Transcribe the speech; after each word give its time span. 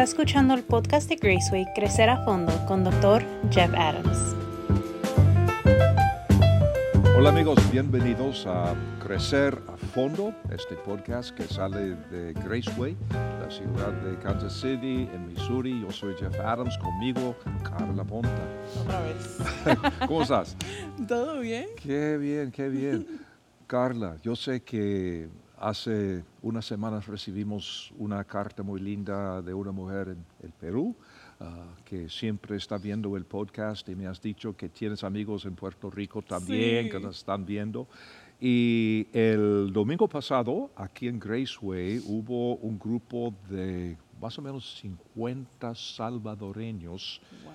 Está 0.00 0.12
escuchando 0.12 0.54
el 0.54 0.62
podcast 0.62 1.10
de 1.10 1.16
Graceway 1.16 1.66
Crecer 1.74 2.08
a 2.08 2.24
Fondo 2.24 2.50
con 2.66 2.84
Dr. 2.84 3.22
Jeff 3.50 3.70
Adams. 3.74 4.34
Hola 7.18 7.28
amigos, 7.28 7.58
bienvenidos 7.70 8.46
a 8.46 8.74
Crecer 9.04 9.60
a 9.68 9.76
Fondo, 9.76 10.34
este 10.50 10.74
podcast 10.76 11.34
que 11.34 11.42
sale 11.42 11.96
de 12.10 12.32
Graceway, 12.32 12.96
la 13.10 13.50
ciudad 13.50 13.92
de 13.92 14.16
Kansas 14.20 14.54
City, 14.54 15.06
en 15.12 15.26
Missouri. 15.26 15.82
Yo 15.82 15.90
soy 15.90 16.14
Jeff 16.18 16.34
Adams, 16.40 16.78
conmigo 16.78 17.36
Carla 17.62 18.02
Ponta. 18.02 18.30
Otra 18.82 19.02
vez. 19.02 19.38
¿Cómo 20.06 20.22
estás? 20.22 20.56
¿Todo 21.06 21.40
bien? 21.40 21.66
Qué 21.76 22.16
bien, 22.16 22.50
qué 22.50 22.70
bien. 22.70 23.06
Carla, 23.66 24.16
yo 24.22 24.34
sé 24.34 24.62
que 24.62 25.28
hace 25.60 26.24
unas 26.42 26.64
semanas 26.64 27.06
recibimos 27.06 27.92
una 27.98 28.24
carta 28.24 28.62
muy 28.62 28.80
linda 28.80 29.42
de 29.42 29.52
una 29.54 29.70
mujer 29.72 30.08
en 30.08 30.24
el 30.42 30.52
Perú. 30.52 30.96
ah, 31.42 31.64
que 31.86 32.08
siempre 32.10 32.56
está 32.56 32.76
viendo 32.76 33.16
el 33.16 33.24
podcast 33.24 33.88
y 33.88 33.94
me 33.94 34.06
has 34.06 34.20
dicho 34.20 34.54
que 34.54 34.68
tienes 34.68 35.02
amigos 35.04 35.46
en 35.46 35.54
Puerto 35.54 35.90
Rico 35.90 36.20
también 36.20 36.84
Sí. 36.84 36.90
que 36.90 37.00
nos 37.00 37.16
están 37.18 37.46
viendo. 37.46 37.86
Y 38.38 39.06
el 39.12 39.70
domingo 39.72 40.06
pasado, 40.08 40.70
aquí 40.76 41.08
en 41.08 41.18
Graceway, 41.18 41.98
hubo 42.06 42.56
un 42.56 42.78
grupo 42.78 43.34
de 43.48 43.96
más 44.20 44.38
o 44.38 44.42
menos 44.42 44.80
50 44.80 45.74
salvadoreños 45.74 47.20
Wow. 47.44 47.52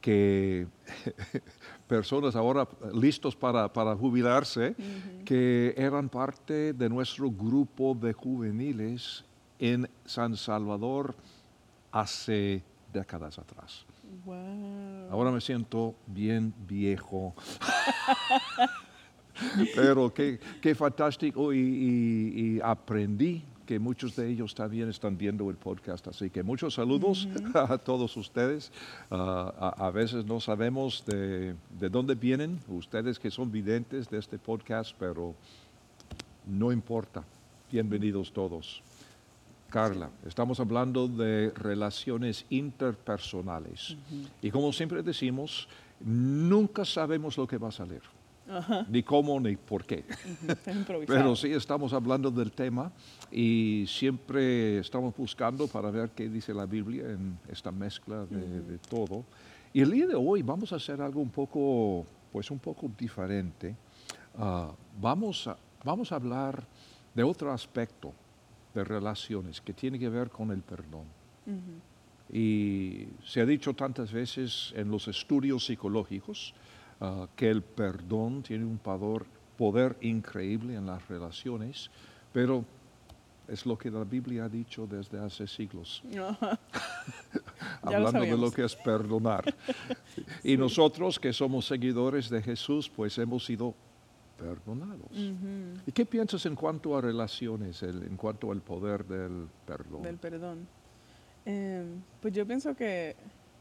que 0.00 0.66
personas 1.88 2.36
ahora 2.36 2.68
listos 2.92 3.34
para, 3.34 3.72
para 3.72 3.96
jubilarse, 3.96 4.76
que 5.24 5.74
eran 5.76 6.08
parte 6.08 6.72
de 6.74 6.88
nuestro 6.88 7.30
grupo 7.30 7.94
de 7.94 8.12
juveniles 8.12 9.24
en 9.58 9.88
San 10.04 10.36
Salvador 10.36 11.16
hace 11.90 12.62
décadas 12.92 13.38
atrás. 13.38 13.84
Wow. 14.24 15.08
Ahora 15.10 15.30
me 15.30 15.40
siento 15.40 15.94
bien 16.06 16.52
viejo. 16.66 17.34
Pero 19.74 20.12
qué, 20.12 20.40
qué 20.60 20.74
fantástico 20.74 21.52
y, 21.52 21.58
y- 21.58 22.56
y 22.56 22.60
aprendí 22.62 23.44
que 23.68 23.78
muchos 23.78 24.16
de 24.16 24.30
ellos 24.30 24.54
también 24.54 24.88
están 24.88 25.18
viendo 25.18 25.50
el 25.50 25.56
podcast. 25.56 26.08
Así 26.08 26.30
que 26.30 26.42
muchos 26.42 26.72
saludos 26.72 27.28
a 27.54 27.76
todos 27.76 28.16
ustedes. 28.16 28.72
Ah, 29.10 29.74
a, 29.78 29.88
a 29.88 29.90
veces 29.90 30.24
no 30.24 30.40
sabemos 30.40 31.04
de, 31.04 31.54
de 31.78 31.88
dónde 31.90 32.14
vienen 32.14 32.58
ustedes 32.68 33.18
que 33.18 33.30
son 33.30 33.52
videntes 33.52 34.08
de 34.08 34.16
este 34.16 34.38
podcast, 34.38 34.96
pero 34.98 35.34
no 36.46 36.72
importa. 36.72 37.22
Bienvenidos 37.70 38.32
todos. 38.32 38.82
Carla, 39.68 40.08
estamos 40.26 40.60
hablando 40.60 41.06
de 41.06 41.50
relaciones 41.50 42.46
interpersonales. 42.48 43.98
Y 44.40 44.50
como 44.50 44.72
siempre 44.72 45.02
decimos, 45.02 45.68
nunca 46.00 46.86
sabemos 46.86 47.36
lo 47.36 47.46
que 47.46 47.58
va 47.58 47.68
a 47.68 47.72
salir, 47.72 48.00
Ajá. 48.48 48.86
ni 48.88 49.02
cómo 49.02 49.38
ni 49.40 49.56
por 49.56 49.84
qué. 49.84 50.04
Pero 51.06 51.36
sí 51.36 51.52
estamos 51.52 51.92
hablando 51.92 52.30
del 52.30 52.52
tema 52.52 52.90
y 53.30 53.84
siempre 53.86 54.78
estamos 54.78 55.14
buscando 55.16 55.66
para 55.66 55.90
ver 55.90 56.10
qué 56.10 56.28
dice 56.28 56.54
la 56.54 56.66
Biblia 56.66 57.10
en 57.10 57.38
esta 57.48 57.70
mezcla 57.70 58.24
de, 58.26 58.60
de 58.62 58.78
todo. 58.78 59.24
Y 59.72 59.82
el 59.82 59.90
día 59.90 60.06
de 60.06 60.14
hoy 60.14 60.42
vamos 60.42 60.72
a 60.72 60.76
hacer 60.76 61.00
algo 61.00 61.20
un 61.20 61.30
poco, 61.30 62.06
pues 62.32 62.50
un 62.50 62.58
poco 62.58 62.90
diferente. 62.98 63.76
Ah, 64.36 64.70
vamos, 65.00 65.46
a, 65.46 65.56
vamos 65.84 66.12
a 66.12 66.16
hablar 66.16 66.64
de 67.14 67.22
otro 67.22 67.52
aspecto 67.52 68.12
de 68.74 68.84
relaciones 68.84 69.60
que 69.60 69.72
tiene 69.72 69.98
que 69.98 70.08
ver 70.08 70.30
con 70.30 70.50
el 70.50 70.62
perdón. 70.62 71.04
Y 72.30 73.08
se 73.24 73.40
ha 73.40 73.46
dicho 73.46 73.72
tantas 73.74 74.12
veces 74.12 74.72
en 74.76 74.90
los 74.90 75.08
estudios 75.08 75.64
psicológicos 75.64 76.54
ah, 77.00 77.26
que 77.36 77.48
el 77.50 77.62
perdón 77.62 78.42
tiene 78.42 78.64
un 78.64 78.78
poder, 78.78 79.24
poder 79.56 79.96
increíble 80.00 80.74
en 80.74 80.86
las 80.86 81.06
relaciones, 81.08 81.90
pero 82.32 82.64
es 83.46 83.64
lo 83.64 83.78
que 83.78 83.90
la 83.90 84.04
Biblia 84.04 84.44
ha 84.44 84.48
dicho 84.48 84.86
desde 84.86 85.18
hace 85.18 85.46
siglos. 85.46 86.02
Ya 87.90 87.98
lo 88.00 88.08
hablando 88.08 88.20
de 88.20 88.36
lo 88.36 88.50
que 88.50 88.64
es 88.64 88.74
perdonar. 88.76 89.44
Y 90.44 90.56
nosotros 90.56 91.18
que 91.18 91.32
somos 91.32 91.66
seguidores 91.66 92.28
de 92.28 92.42
Jesús, 92.42 92.88
pues 92.94 93.16
hemos 93.18 93.44
sido 93.44 93.74
perdonados. 94.36 95.10
Ujú. 95.12 95.80
¿Y 95.86 95.92
qué 95.92 96.04
piensas 96.06 96.44
en 96.46 96.54
cuanto 96.54 96.96
a 96.96 97.00
relaciones, 97.00 97.82
el- 97.82 98.02
en 98.04 98.16
cuanto 98.16 98.50
al 98.52 98.60
poder 98.60 99.04
del 99.04 99.48
perdón? 99.66 100.02
Del 100.02 100.16
perdón. 100.16 100.66
Em, 101.44 102.00
pues 102.20 102.34
yo 102.34 102.46
pienso 102.46 102.74
que 102.74 103.16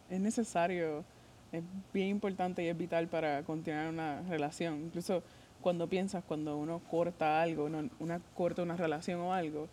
es 0.10 0.20
necesario, 0.20 1.04
es 1.52 1.64
bien 1.94 2.10
importante 2.10 2.64
y 2.64 2.68
es 2.68 2.78
vital 2.78 3.08
para 3.08 3.44
continuar 3.44 3.88
una 3.88 4.22
relación. 4.24 4.86
Incluso 4.86 5.24
cuando 5.62 5.88
piensas, 5.88 6.24
cuando 6.24 6.58
uno 6.58 6.82
corta 6.90 7.42
algo, 7.42 7.66
uno, 7.66 7.90
una 8.00 8.20
corta 8.36 8.62
una 8.62 8.76
relación 8.76 9.20
o 9.22 9.34
algo, 9.34 9.68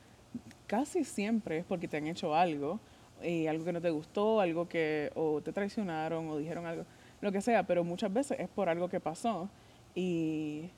casi 0.66 1.04
siempre 1.04 1.58
es 1.58 1.64
porque 1.64 1.88
te 1.88 1.96
han 1.96 2.06
hecho 2.06 2.34
algo, 2.34 2.80
y 3.22 3.46
algo 3.46 3.64
que 3.64 3.72
no 3.72 3.80
te 3.80 3.90
gustó, 3.90 4.40
algo 4.40 4.68
que 4.68 5.10
o 5.14 5.40
te 5.40 5.52
traicionaron 5.52 6.28
o 6.28 6.36
dijeron 6.36 6.66
algo, 6.66 6.84
lo 7.20 7.32
que 7.32 7.40
sea, 7.40 7.62
pero 7.64 7.84
muchas 7.84 8.12
veces 8.12 8.38
es 8.40 8.48
por 8.48 8.68
algo 8.68 8.88
que 8.88 9.00
pasó 9.00 9.48
y 9.94 10.68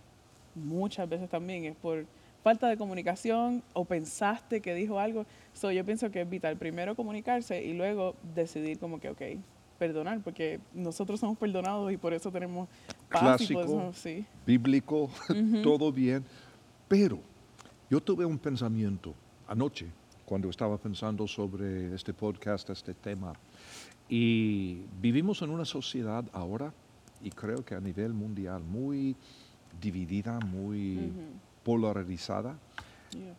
muchas 0.55 1.09
veces 1.09 1.29
también 1.29 1.65
es 1.65 1.77
por 1.77 2.07
falta 2.43 2.69
de 2.69 2.77
comunicación 2.77 3.63
o 3.73 3.85
pensaste 3.85 4.61
que 4.61 4.75
dijo 4.75 5.01
algo. 5.01 5.27
So, 5.53 5.73
yo 5.73 5.85
pienso 5.85 6.11
que 6.11 6.21
es 6.21 6.31
vital 6.31 6.57
primero 6.57 6.95
comunicarse 6.95 7.65
y 7.65 7.75
luego 7.75 8.15
decidir 8.35 8.79
como 8.79 9.01
que, 9.01 9.11
ok, 9.11 9.23
perdonar, 9.77 10.21
porque 10.23 10.61
nosotros 10.75 11.21
somos 11.21 11.39
perdonados 11.39 11.93
y 11.93 11.97
por 11.97 12.13
eso 12.13 12.31
tenemos 12.31 12.69
paz 13.09 13.41
y 13.43 13.55
por 13.55 13.63
Clásico. 13.63 13.63
eso, 13.63 13.93
sí. 13.95 14.25
bíblico, 14.47 15.11
todo 15.63 15.93
bien. 15.93 16.25
Pero 16.89 17.19
yo 17.91 18.01
tuve 18.01 18.25
un 18.25 18.39
pensamiento 18.39 19.15
anoche 19.49 19.87
cuando 20.25 20.51
estaba 20.51 20.77
pensando 20.77 21.27
sobre 21.27 21.95
este 21.95 22.13
podcast, 22.13 22.69
este 22.71 22.95
tema. 22.95 23.33
Y 24.09 24.83
vivimos 25.01 25.43
en 25.43 25.51
una 25.51 25.65
sociedad 25.65 26.25
ahora, 26.33 26.73
y 27.23 27.31
creo 27.31 27.65
que 27.65 27.75
a 27.75 27.81
nivel 27.81 28.13
mundial, 28.13 28.63
muy 28.63 29.17
dividida, 29.81 30.39
muy 30.41 31.13
polarizada. 31.65 32.59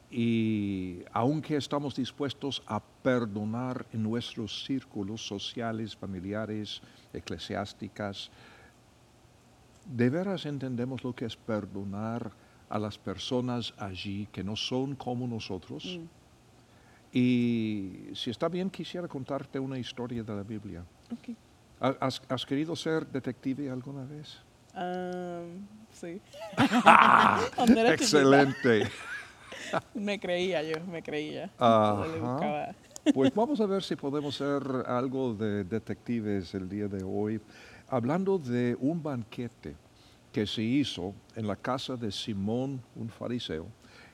Y 0.10 1.04
aunque 1.12 1.58
estamos 1.58 1.96
dispuestos 1.96 2.64
a 2.68 2.80
perdonar 2.80 3.86
en 3.92 4.04
nuestros 4.04 4.64
círculos 4.66 5.26
sociales, 5.26 5.96
familiares, 5.96 6.82
eclesiásticas, 7.14 8.30
¿de 9.86 10.10
veras 10.10 10.46
entendemos 10.46 11.04
lo 11.04 11.14
que 11.14 11.26
es 11.26 11.36
perdonar 11.36 12.32
a 12.70 12.80
las 12.80 12.98
personas 12.98 13.74
allí 13.78 14.28
que 14.32 14.44
no 14.44 14.56
son 14.56 14.96
como 14.96 15.28
nosotros? 15.28 15.84
Mm. 16.00 16.06
Y 17.18 17.94
si 18.14 18.30
está 18.30 18.48
bien, 18.50 18.70
quisiera 18.70 19.08
contarte 19.08 19.60
una 19.60 19.78
historia 19.80 20.24
de 20.24 20.36
la 20.36 20.44
Biblia. 20.44 20.84
Ok. 21.12 21.36
¿Ha- 21.80 21.96
¿Has, 22.06 22.22
has 22.28 22.46
querido 22.46 22.76
ser 22.76 23.08
detective 23.08 23.70
alguna 23.70 24.04
vez? 24.06 24.38
Um, 24.76 25.66
sí. 25.94 26.20
Excelente. 27.92 28.90
Me 29.94 30.20
creía 30.20 30.64
yo, 30.64 30.76
me 30.86 31.02
creía. 31.02 31.50
Ajá. 31.58 32.76
Pues 33.14 33.34
vamos 33.34 33.62
a 33.62 33.66
ver 33.66 33.84
si 33.84 33.96
podemos 33.96 34.40
hacer 34.40 34.86
algo 34.86 35.34
de 35.34 35.64
detectives 35.64 36.54
el 36.54 36.68
día 36.68 36.88
de 36.88 37.04
hoy, 37.04 37.40
hablando 37.88 38.38
de 38.38 38.76
un 38.82 39.02
banquete 39.02 39.76
que 40.32 40.46
se 40.46 40.62
hizo 40.62 41.14
en 41.36 41.48
la 41.48 41.56
casa 41.56 41.96
de 41.96 42.12
Simón, 42.12 42.82
un 42.96 43.10
fariseo. 43.10 43.68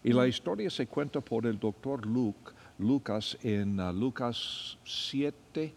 Y 0.03 0.14
la 0.14 0.28
historia 0.28 0.69
se 0.69 0.86
cuenta 0.86 1.22
por 1.22 1.46
el 1.46 1.59
doctor 1.59 2.06
Luke, 2.06 2.52
Lucas 2.78 3.38
en 3.41 3.79
ah, 3.79 3.91
Lucas 3.91 4.78
7, 4.84 5.73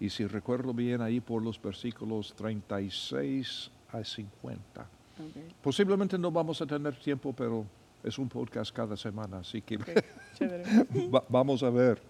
y 0.00 0.10
si 0.10 0.26
recuerdo 0.26 0.74
bien 0.74 1.00
ahí 1.02 1.20
por 1.20 1.42
los 1.42 1.60
versículos 1.60 2.34
36 2.34 3.70
a 3.92 4.02
50. 4.02 4.80
Ok, 4.80 5.52
Posiblemente 5.62 6.18
no 6.18 6.30
vamos 6.30 6.60
a 6.60 6.66
tener 6.66 6.96
tiempo, 6.96 7.32
pero 7.32 7.64
es 8.06 8.18
un 8.18 8.28
podcast 8.28 8.74
cada 8.74 8.96
semana, 8.96 9.38
así 9.38 9.60
que. 9.62 9.76
Va- 11.14 11.24
vamos 11.28 11.62
a 11.62 11.70
ver. 11.70 12.00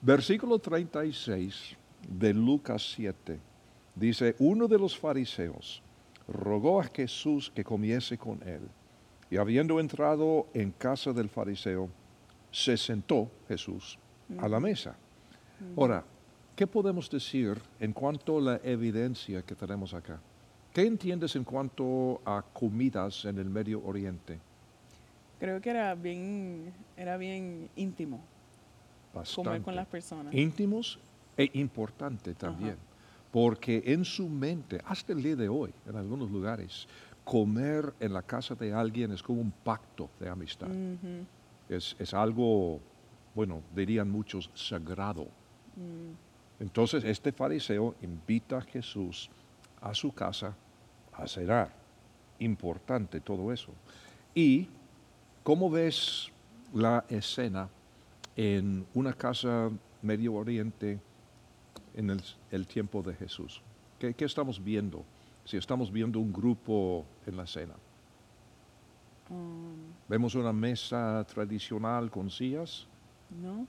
Versículo 0.00 0.58
36 0.58 1.76
de 2.08 2.34
Lucas 2.34 2.92
7 2.94 3.38
dice, 3.94 4.34
uno 4.38 4.68
de 4.68 4.78
los 4.78 4.96
fariseos 4.98 5.82
rogó 6.28 6.80
a 6.80 6.84
Jesús 6.84 7.50
que 7.54 7.64
comiese 7.64 8.18
con 8.18 8.42
él. 8.46 8.62
Y 9.30 9.36
habiendo 9.36 9.80
entrado 9.80 10.46
en 10.54 10.70
casa 10.72 11.12
del 11.12 11.28
fariseo, 11.28 11.88
se 12.50 12.76
sentó 12.76 13.30
Jesús 13.48 13.98
a 14.38 14.48
la 14.48 14.60
mesa. 14.60 14.96
Ahora, 15.76 16.04
¿qué 16.54 16.66
podemos 16.66 17.08
decir 17.10 17.58
en 17.80 17.92
cuanto 17.92 18.38
a 18.38 18.40
la 18.40 18.60
evidencia 18.62 19.42
que 19.42 19.54
tenemos 19.54 19.94
acá? 19.94 20.20
¿Qué 20.72 20.82
entiendes 20.82 21.36
en 21.36 21.44
cuanto 21.44 22.20
a 22.24 22.42
comidas 22.52 23.24
en 23.24 23.38
el 23.38 23.48
Medio 23.48 23.82
Oriente? 23.84 24.38
Creo 25.38 25.60
que 25.60 25.70
era 25.70 25.94
bien, 25.94 26.72
era 26.96 27.16
bien 27.16 27.68
íntimo 27.76 28.20
comer 29.14 29.26
con 29.34 29.44
Bastante. 29.44 29.72
las 29.72 29.86
personas. 29.86 30.34
íntimos 30.34 30.98
e 31.36 31.50
importante 31.54 32.34
también, 32.34 32.76
porque 33.30 33.82
en 33.86 34.04
su 34.04 34.28
mente, 34.28 34.80
hasta 34.84 35.12
el 35.12 35.22
día 35.22 35.36
de 35.36 35.48
hoy, 35.48 35.72
en 35.86 35.96
algunos 35.96 36.30
lugares, 36.30 36.86
comer 37.24 37.94
en 38.00 38.12
la 38.12 38.22
casa 38.22 38.54
de 38.54 38.72
alguien 38.72 39.12
es 39.12 39.22
como 39.22 39.40
un 39.40 39.50
pacto 39.50 40.10
de 40.20 40.28
amistad. 40.28 40.68
Es, 41.68 41.96
es 41.98 42.12
algo, 42.14 42.80
bueno, 43.34 43.62
dirían 43.74 44.10
muchos, 44.10 44.50
sagrado. 44.54 45.24
Mm. 45.76 46.62
Entonces 46.62 47.02
este 47.04 47.32
fariseo 47.32 47.96
invita 48.02 48.58
a 48.58 48.60
Jesús 48.62 49.30
a 49.80 49.94
su 49.94 50.12
casa 50.12 50.54
a 51.12 51.26
cenar. 51.26 51.72
Importante 52.38 53.20
todo 53.20 53.52
eso. 53.52 53.72
¿Y 54.34 54.68
cómo 55.44 55.70
ves 55.70 56.32
la 56.72 57.04
escena 57.08 57.68
en 58.34 58.84
una 58.94 59.12
casa 59.12 59.70
Medio 60.02 60.34
Oriente 60.34 60.98
en 61.94 62.10
el, 62.10 62.20
el 62.50 62.66
tiempo 62.66 63.02
de 63.02 63.14
Jesús? 63.14 63.62
¿Qué, 64.00 64.14
qué 64.14 64.24
estamos 64.24 64.62
viendo? 64.62 65.04
Si 65.44 65.56
estamos 65.56 65.92
viendo 65.92 66.18
un 66.18 66.32
grupo 66.32 67.04
en 67.26 67.36
la 67.36 67.46
cena. 67.46 67.74
Um, 69.30 69.76
¿Vemos 70.08 70.34
una 70.34 70.52
mesa 70.52 71.24
tradicional 71.32 72.10
con 72.10 72.28
sillas? 72.30 72.86
¿No? 73.42 73.66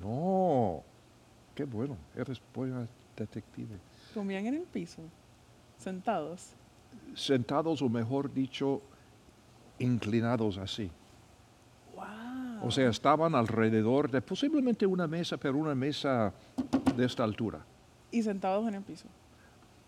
No. 0.00 0.82
Qué 1.54 1.64
bueno, 1.64 1.96
eres 2.14 2.40
buena 2.54 2.86
detective. 3.16 3.76
Comían 4.12 4.46
en 4.46 4.54
el 4.54 4.62
piso, 4.62 5.02
sentados. 5.78 6.50
Sentados 7.14 7.80
o 7.80 7.88
mejor 7.88 8.32
dicho, 8.32 8.82
inclinados 9.78 10.58
así. 10.58 10.90
¡Wow! 11.94 12.04
O 12.66 12.70
sea, 12.70 12.88
estaban 12.88 13.34
alrededor 13.34 14.10
de 14.10 14.20
posiblemente 14.22 14.86
una 14.86 15.06
mesa, 15.06 15.36
pero 15.36 15.56
una 15.58 15.74
mesa 15.74 16.32
de 16.94 17.04
esta 17.04 17.24
altura. 17.24 17.64
y 18.10 18.22
sentados 18.22 18.66
en 18.68 18.74
el 18.76 18.82
piso. 18.82 19.06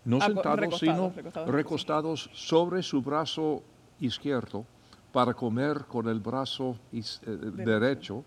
No 0.05 0.17
Ah, 0.21 0.25
sentados, 0.27 0.59
recostados, 0.59 1.13
sino 1.15 1.45
recostados 1.51 2.29
sobre 2.33 2.83
su 2.83 3.01
brazo 3.01 3.63
izquierdo 3.99 4.65
para 5.11 5.33
comer 5.33 5.85
con 5.85 6.07
el 6.07 6.19
brazo 6.19 6.77
is- 6.91 7.21
eh, 7.25 7.31
derecho. 7.31 8.23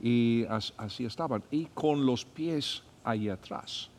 Y 0.00 0.44
as- 0.48 0.72
así 0.78 1.04
estaban. 1.04 1.42
Y 1.50 1.66
con 1.66 2.04
los 2.06 2.24
pies 2.24 2.82
ahí 3.04 3.28
atrás, 3.28 3.90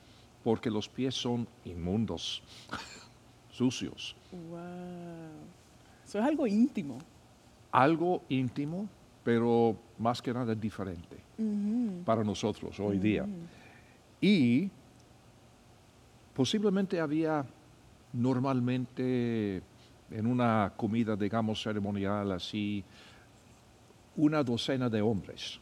porque 0.43 0.69
los 0.69 0.89
pies 0.89 1.13
son 1.15 1.47
inmundos, 1.65 2.41
sucios. 3.51 4.15
¡Wow! 4.31 4.59
Eso 6.11 6.19
es 6.19 6.25
algo 6.25 6.45
íntimo. 6.45 6.97
Algo 7.71 8.23
íntimo, 8.27 8.89
pero 9.23 9.77
más 9.97 10.21
que 10.21 10.33
nada 10.33 10.53
diferente 10.53 11.15
para 12.03 12.21
nosotros 12.21 12.77
hoy 12.81 12.99
día. 12.99 13.25
Y 14.19 14.69
posiblemente 16.35 16.99
había 16.99 17.45
normalmente 18.11 19.63
en 20.09 20.27
una 20.27 20.73
comida, 20.75 21.15
digamos, 21.15 21.63
ceremonial 21.63 22.33
así, 22.33 22.83
una 24.17 24.43
docena 24.43 24.89
de 24.89 25.01
hombres. 25.01 25.61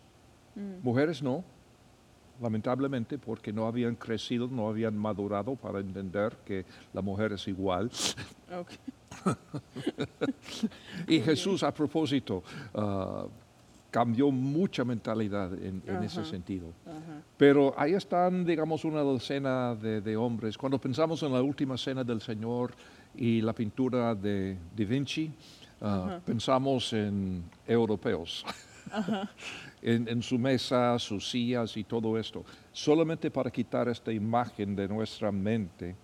Mm. 0.55 0.81
Mujeres 0.81 1.21
no, 1.21 1.43
lamentablemente, 2.41 3.19
porque 3.19 3.53
no 3.53 3.67
habían 3.67 3.93
crecido, 3.93 4.47
no 4.47 4.67
habían 4.67 4.97
madurado 4.97 5.55
para 5.55 5.79
entender 5.79 6.37
que 6.43 6.65
la 6.91 7.03
mujer 7.03 7.33
es 7.33 7.47
igual. 7.47 7.91
Ok. 8.59 8.71
Y 11.07 11.19
Jesús, 11.21 11.63
a 11.63 11.73
propósito, 11.73 12.43
ah, 12.73 13.25
cambió 13.89 14.31
mucha 14.31 14.83
mentalidad 14.83 15.53
en, 15.53 15.81
en 15.85 16.03
ese 16.03 16.23
sentido. 16.25 16.67
Pero 17.37 17.73
ahí 17.77 17.93
están, 17.93 18.45
digamos, 18.45 18.85
una 18.85 19.01
docena 19.01 19.75
de, 19.75 20.01
de 20.01 20.15
hombres. 20.15 20.57
Cuando 20.57 20.79
pensamos 20.79 21.23
en 21.23 21.33
la 21.33 21.41
última 21.41 21.77
cena 21.77 22.03
del 22.03 22.21
Señor 22.21 22.73
y 23.15 23.41
la 23.41 23.53
pintura 23.53 24.13
de 24.13 24.57
Da 24.77 24.85
Vinci, 24.85 25.31
ah, 25.81 26.19
pensamos 26.23 26.93
en 26.93 27.43
europeos, 27.65 28.45
en, 29.81 30.07
en 30.07 30.21
su 30.21 30.37
mesa, 30.37 30.99
sus 30.99 31.29
sillas 31.29 31.75
y 31.77 31.83
todo 31.83 32.17
esto, 32.17 32.45
solamente 32.71 33.31
para 33.31 33.49
quitar 33.49 33.87
esta 33.89 34.11
imagen 34.11 34.75
de 34.75 34.87
nuestra 34.87 35.31
mente. 35.31 35.95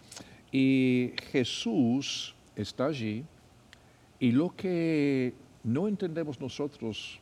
Y 0.51 1.11
Jesús 1.31 2.34
está 2.55 2.85
allí 2.85 3.25
y 4.19 4.31
lo 4.31 4.55
que 4.55 5.33
no 5.63 5.87
entendemos 5.87 6.39
nosotros, 6.39 7.19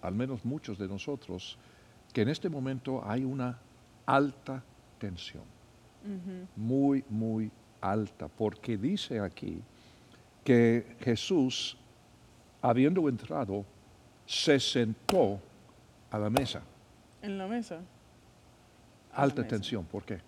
al 0.00 0.14
menos 0.14 0.44
muchos 0.44 0.78
de 0.78 0.88
nosotros, 0.88 1.58
que 2.12 2.22
en 2.22 2.28
este 2.28 2.48
momento 2.48 3.02
hay 3.04 3.24
una 3.24 3.58
alta 4.06 4.62
tensión, 4.98 5.44
muy, 6.56 7.04
muy 7.10 7.50
alta, 7.80 8.28
porque 8.28 8.78
dice 8.78 9.20
aquí 9.20 9.60
que 10.42 10.96
Jesús, 11.00 11.76
habiendo 12.62 13.08
entrado, 13.08 13.64
se 14.24 14.58
sentó 14.58 15.38
a 16.10 16.18
la 16.18 16.30
mesa. 16.30 16.62
En 17.20 17.36
la 17.36 17.46
mesa. 17.46 17.76
A 19.12 19.18
la 19.18 19.22
Alta 19.24 19.42
mesa. 19.42 19.56
tensión, 19.56 19.84
¿por 19.84 20.04
qué? 20.04 20.20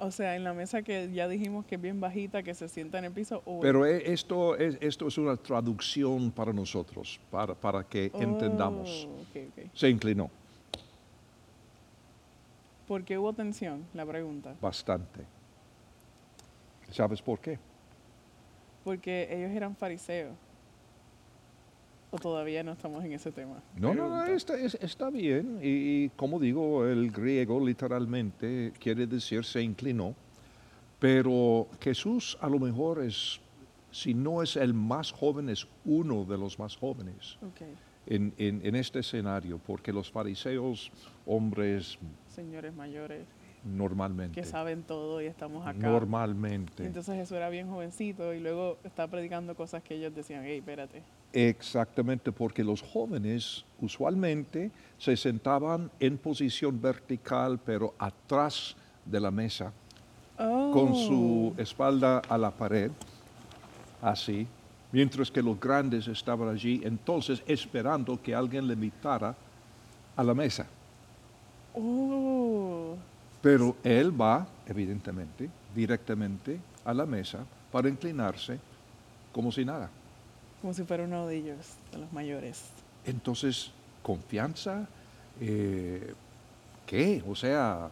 O 0.00 0.10
sea, 0.12 0.36
en 0.36 0.44
la 0.44 0.54
mesa 0.54 0.82
que 0.82 1.10
ya 1.12 1.26
dijimos 1.26 1.66
que 1.66 1.74
es 1.74 1.80
bien 1.80 2.00
bajita, 2.00 2.42
que 2.44 2.54
se 2.54 2.68
sienta 2.68 2.98
en 2.98 3.06
el 3.06 3.12
piso. 3.12 3.42
Pero 3.60 3.84
eh, 3.84 4.12
esto 4.12 4.56
es, 4.56 4.78
esto 4.80 5.08
es 5.08 5.18
una 5.18 5.36
traducción 5.36 6.30
para 6.30 6.52
nosotros, 6.52 7.18
para, 7.30 7.54
para 7.54 7.82
que 7.82 8.10
entendamos. 8.14 9.08
Oh, 9.10 9.22
ok. 9.22 9.70
Se 9.74 9.88
inclinó 9.88 10.30
¿Por 12.88 13.04
qué 13.04 13.18
hubo 13.18 13.34
tensión? 13.34 13.84
La 13.92 14.06
pregunta. 14.06 14.54
bastante. 14.62 15.20
¿Sabes 16.90 17.20
por 17.20 17.38
qué? 17.38 17.58
Porque 18.82 19.28
ellos 19.30 19.50
eran 19.50 19.76
fariseos. 19.76 20.34
O 22.10 22.18
todavía 22.18 22.62
no 22.62 22.72
estamos 22.72 23.04
en 23.04 23.12
ese 23.12 23.30
tema. 23.32 23.62
No, 23.76 23.92
no, 23.94 24.08
no, 24.08 24.24
está, 24.26 24.58
es- 24.58 24.78
está 24.80 25.10
bien. 25.10 25.58
Y, 25.62 26.04
y 26.04 26.08
como 26.16 26.38
digo, 26.40 26.86
el 26.86 27.10
griego 27.10 27.64
literalmente 27.64 28.72
quiere 28.80 29.06
decir 29.06 29.44
se 29.44 29.60
inclinó. 29.62 30.14
Pero 30.98 31.68
Jesús 31.80 32.36
a 32.40 32.48
lo 32.48 32.58
mejor 32.58 33.02
es, 33.02 33.40
si 33.90 34.14
no 34.14 34.42
es 34.42 34.56
el 34.56 34.74
más 34.74 35.12
joven, 35.12 35.48
es 35.48 35.66
uno 35.84 36.24
de 36.24 36.36
los 36.38 36.58
más 36.58 36.76
jóvenes 36.76 37.38
Ok. 37.42 37.60
en, 38.06 38.34
en- 38.38 38.60
en 38.66 38.74
este 38.74 39.00
escenario, 39.00 39.58
porque 39.64 39.92
los 39.92 40.10
fariseos, 40.10 40.90
hombres 41.26 41.98
Señores 42.28 42.74
mayores 42.74 43.26
normalmente, 43.64 44.40
que 44.40 44.46
saben 44.46 44.82
todo 44.82 45.20
y 45.20 45.26
estamos 45.26 45.66
acá. 45.66 45.88
normalmente, 45.88 46.84
Entonces 46.86 47.14
Jesús 47.16 47.36
era 47.36 47.48
bien 47.50 47.68
jovencito 47.68 48.32
y 48.34 48.40
luego 48.40 48.78
está 48.82 49.06
predicando 49.08 49.54
cosas 49.54 49.82
que 49.82 49.94
ellos 49.96 50.14
decían, 50.14 50.42
hey, 50.44 50.58
espérate. 50.58 51.02
Exactamente, 51.32 52.32
porque 52.32 52.64
los 52.64 52.80
jóvenes 52.80 53.64
usualmente 53.80 54.70
se 54.96 55.16
sentaban 55.16 55.90
en 56.00 56.16
posición 56.18 56.80
vertical, 56.80 57.58
pero 57.64 57.94
atrás 57.98 58.74
de 59.04 59.20
la 59.20 59.30
mesa, 59.30 59.72
con 60.36 60.94
su 60.94 61.52
Oh. 61.56 61.60
espalda 61.60 62.22
a 62.28 62.38
la 62.38 62.50
pared, 62.50 62.90
así, 64.00 64.46
mientras 64.92 65.30
que 65.30 65.42
los 65.42 65.58
grandes 65.60 66.08
estaban 66.08 66.48
allí, 66.48 66.80
entonces 66.84 67.42
esperando 67.46 68.20
que 68.22 68.34
alguien 68.34 68.66
le 68.66 68.74
invitara 68.74 69.34
a 70.16 70.24
la 70.24 70.34
mesa. 70.34 70.66
Oh. 71.74 72.96
Pero 73.42 73.76
él 73.84 74.18
va, 74.18 74.46
evidentemente, 74.66 75.48
directamente 75.74 76.58
a 76.84 76.94
la 76.94 77.06
mesa 77.06 77.44
para 77.70 77.88
inclinarse 77.88 78.58
como 79.32 79.52
si 79.52 79.64
nada. 79.64 79.90
Como 80.60 80.74
si 80.74 80.82
fuera 80.84 81.04
uno 81.04 81.26
de 81.26 81.36
ellos, 81.36 81.58
de 81.92 81.98
los 81.98 82.12
mayores. 82.12 82.64
Entonces, 83.04 83.70
confianza, 84.02 84.88
eh, 85.40 86.12
¿qué? 86.86 87.22
O 87.28 87.34
sea, 87.34 87.88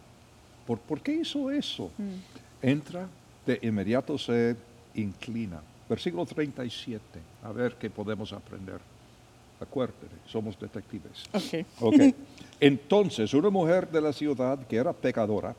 ¿por, 0.65 0.79
por 0.79 1.01
qué 1.01 1.13
hizo 1.13 1.49
eso? 1.49 1.91
Mm. 1.97 2.65
Entra, 2.67 3.07
de 3.45 3.59
inmediato 3.61 4.17
se 4.17 4.55
inclina. 4.95 5.61
Versículo 5.89 6.25
37, 6.25 7.01
a 7.43 7.51
ver 7.51 7.75
qué 7.75 7.89
podemos 7.89 8.33
aprender. 8.33 8.79
Acuérdate, 9.59 10.07
somos 10.27 10.59
detectives. 10.59 11.25
Ok. 11.33 11.65
Ok. 11.79 12.15
Entonces, 12.59 13.33
una 13.33 13.49
mujer 13.49 13.89
de 13.89 14.01
la 14.01 14.11
ciudad 14.11 14.59
que 14.67 14.75
era 14.75 14.93
pecadora, 14.93 15.55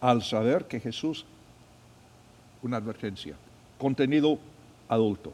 al 0.00 0.22
saber 0.22 0.66
que 0.66 0.80
Jesús, 0.80 1.24
una 2.62 2.78
advertencia, 2.78 3.36
contenido 3.78 4.38
adulto. 4.92 5.32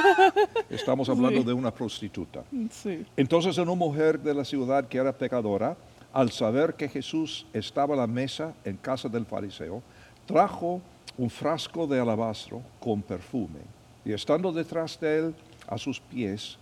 Estamos 0.70 1.08
hablando 1.08 1.40
Sí. 1.40 1.46
de 1.46 1.52
una 1.52 1.70
prostituta. 1.72 2.42
Sí. 2.70 3.04
Entonces 3.16 3.56
una 3.58 3.74
mujer 3.74 4.18
de 4.20 4.34
la 4.34 4.44
ciudad 4.44 4.86
que 4.88 4.98
era 4.98 5.12
pecadora, 5.16 5.76
al 6.12 6.30
saber 6.32 6.74
que 6.74 6.88
Jesús 6.88 7.46
estaba 7.52 7.94
a 7.94 7.98
la 7.98 8.06
mesa 8.06 8.52
en 8.64 8.76
casa 8.76 9.08
del 9.08 9.24
fariseo, 9.26 9.82
trajo 10.26 10.80
un 11.16 11.30
frasco 11.30 11.86
de 11.86 12.00
alabastro 12.00 12.62
con 12.80 13.00
perfume 13.02 13.60
y 14.04 14.12
estando 14.12 14.52
detrás 14.52 14.98
de 14.98 15.18
él 15.18 15.34
a 15.68 15.78
sus 15.78 16.00
pies, 16.00 16.58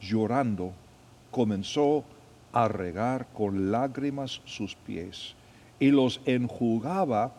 llorando, 0.00 0.72
comenzó 1.30 2.02
a 2.52 2.68
regar 2.68 3.26
con 3.34 3.70
lágrimas 3.70 4.40
sus 4.44 4.74
pies 4.74 5.34
y 5.78 5.90
los 5.90 6.20
enjugaba 6.24 7.32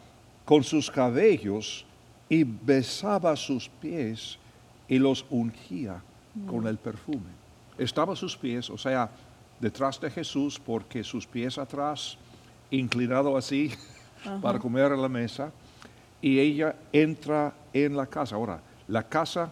con 0.46 0.64
sus 0.64 0.92
cabellos 0.92 1.86
y 2.30 2.44
besaba 2.44 3.36
sus 3.36 3.70
pies 3.70 4.38
y 4.88 5.00
los 5.00 5.26
ungía 5.30 6.02
con 6.48 6.68
el 6.68 6.78
perfume. 6.78 7.44
Estaba 7.78 8.14
a 8.14 8.16
sus 8.16 8.36
pies, 8.38 8.70
o 8.70 8.78
sea, 8.78 9.10
detrás 9.60 10.00
de 10.00 10.10
Jesús, 10.10 10.60
porque 10.60 11.04
sus 11.04 11.26
pies 11.26 11.58
atrás, 11.58 12.18
inclinado 12.72 13.38
así 13.38 13.72
para 14.42 14.60
comer 14.60 14.92
a 14.92 14.98
la 14.98 15.10
mesa, 15.10 15.52
y 16.22 16.40
ella 16.40 16.76
entra 16.92 17.54
en 17.74 17.96
la 17.96 18.06
casa. 18.06 18.36
Ahora, 18.36 18.62
la 18.88 19.04
casa 19.04 19.50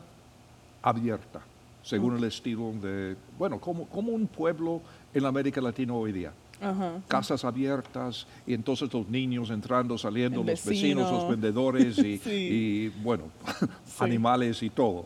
abierta, 0.82 1.42
según 1.84 2.18
el 2.18 2.24
estilo 2.24 2.72
de, 2.82 3.16
bueno, 3.38 3.60
como, 3.60 3.88
como 3.88 4.12
un 4.12 4.28
pueblo 4.28 4.82
en 5.14 5.26
América 5.26 5.62
Latina 5.62 5.94
hoy 5.94 6.12
día. 6.12 6.32
Ajá. 6.62 7.02
Casas 7.08 7.44
abiertas 7.44 8.28
y 8.46 8.54
entonces 8.54 8.94
los 8.94 9.08
niños 9.10 9.50
entrando, 9.50 9.98
saliendo, 9.98 10.38
los 10.44 10.46
vecinos, 10.64 11.04
vecino. 11.06 11.12
los 11.12 11.30
vendedores 11.30 11.98
y, 11.98 12.18
Sí. 12.24 12.30
y, 12.30 12.90
bueno, 13.02 13.24
animales 14.00 14.62
y 14.64 14.70
todo. 14.70 15.06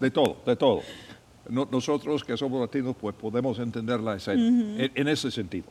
De 0.00 0.10
todo, 0.10 0.36
de 0.44 0.56
todo. 0.56 0.82
No- 1.48 1.68
nosotros 1.70 2.24
que 2.24 2.36
somos 2.36 2.60
latinos, 2.60 2.96
pues 3.00 3.14
podemos 3.14 3.58
entender 3.60 4.00
la 4.00 4.16
escena 4.16 4.42
en, 4.46 4.90
en 4.94 5.08
ese 5.08 5.30
sentido. 5.30 5.66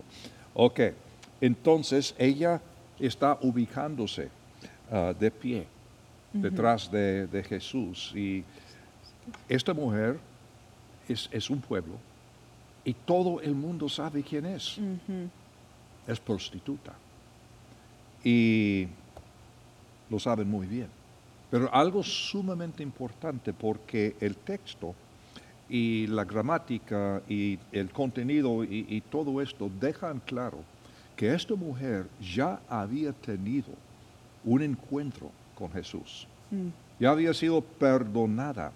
Ok, 0.54 0.80
entonces 1.42 2.16
ella 2.18 2.62
está 2.98 3.38
ubicándose 3.42 4.30
ah, 4.90 5.14
de 5.20 5.30
pie 5.32 5.68
detrás 6.32 6.90
de, 6.90 7.28
de 7.28 7.44
Jesús 7.44 8.14
y 8.16 8.44
esta 9.50 9.74
mujer 9.74 10.18
es, 11.10 11.30
es 11.32 11.50
un 11.50 11.60
pueblo 11.62 11.94
y 12.86 12.94
todo 12.94 13.42
el 13.42 13.56
mundo 13.56 13.90
sabe 13.90 14.24
quién 14.24 14.46
es. 14.46 14.80
Es 16.08 16.20
prostituta. 16.20 16.94
Y 18.24 18.88
lo 20.10 20.20
saben 20.20 20.50
muy 20.50 20.68
bien. 20.68 20.88
Pero 21.50 21.74
algo 21.74 22.04
sumamente 22.04 22.84
importante 22.84 23.54
porque 23.54 24.16
el 24.20 24.38
texto 24.38 24.94
y 25.68 26.06
la 26.08 26.24
gramática 26.24 27.22
y 27.28 27.58
el 27.72 27.90
contenido 27.90 28.64
y, 28.64 28.86
y 28.88 29.02
todo 29.02 29.42
esto 29.42 29.70
dejan 29.80 30.20
claro 30.20 30.60
que 31.16 31.34
esta 31.34 31.56
mujer 31.56 32.08
ya 32.22 32.60
había 32.70 33.14
tenido 33.14 33.70
un 34.44 34.62
encuentro 34.62 35.32
con 35.56 35.72
Jesús. 35.72 36.28
Mm. 36.52 36.68
Ya 37.00 37.12
había 37.12 37.34
sido 37.34 37.62
perdonada. 37.62 38.72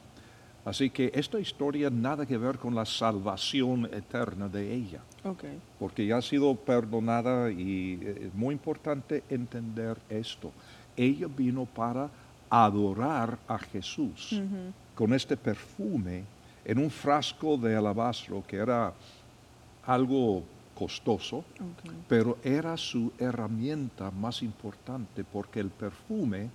Así 0.70 0.92
que 0.92 1.12
esta 1.16 1.40
historia 1.40 1.90
nada 1.90 2.28
que 2.28 2.38
ver 2.38 2.60
con 2.60 2.76
la 2.76 2.86
salvación 2.86 3.86
eterna 3.92 4.48
de 4.48 4.72
ella 4.72 5.02
Ok. 5.24 5.46
porque 5.80 6.06
ya 6.06 6.18
ha 6.18 6.22
sido 6.22 6.54
perdonada 6.54 7.50
y 7.52 7.98
eh, 8.04 8.28
es 8.28 8.34
muy 8.36 8.54
importante 8.54 9.24
entender 9.30 9.98
esto. 10.10 10.52
Ella 10.96 11.28
vino 11.28 11.66
para 11.66 12.12
adorar 12.52 13.40
a 13.48 13.58
Jesús 13.58 14.40
con 14.94 15.14
este 15.14 15.36
perfume 15.36 16.24
en 16.64 16.78
un 16.78 16.92
frasco 16.92 17.58
de 17.58 17.76
alabastro 17.76 18.44
que 18.48 18.58
era 18.58 18.94
algo 19.88 20.44
costoso, 20.76 21.38
Ok. 21.60 21.92
pero 22.08 22.38
era 22.44 22.78
su 22.78 23.12
herramienta 23.18 24.12
más 24.12 24.44
importante 24.44 25.24
porque 25.24 25.60
el 25.62 25.70
perfume, 25.72 26.50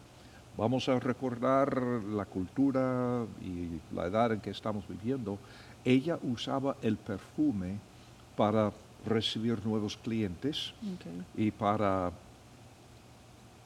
vamos 0.56 0.88
a 0.88 0.98
recordar 1.00 1.82
la 1.82 2.24
cultura 2.24 3.24
y 3.40 3.80
la 3.94 4.06
edad 4.06 4.32
en 4.32 4.40
que 4.40 4.50
estamos 4.50 4.86
viviendo, 4.88 5.38
ella 5.84 6.18
usaba 6.22 6.76
el 6.82 6.96
perfume 6.96 7.78
para 8.36 8.72
recibir 9.06 9.64
nuevos 9.66 9.96
clientes 9.96 10.72
y 11.36 11.50
para 11.50 12.10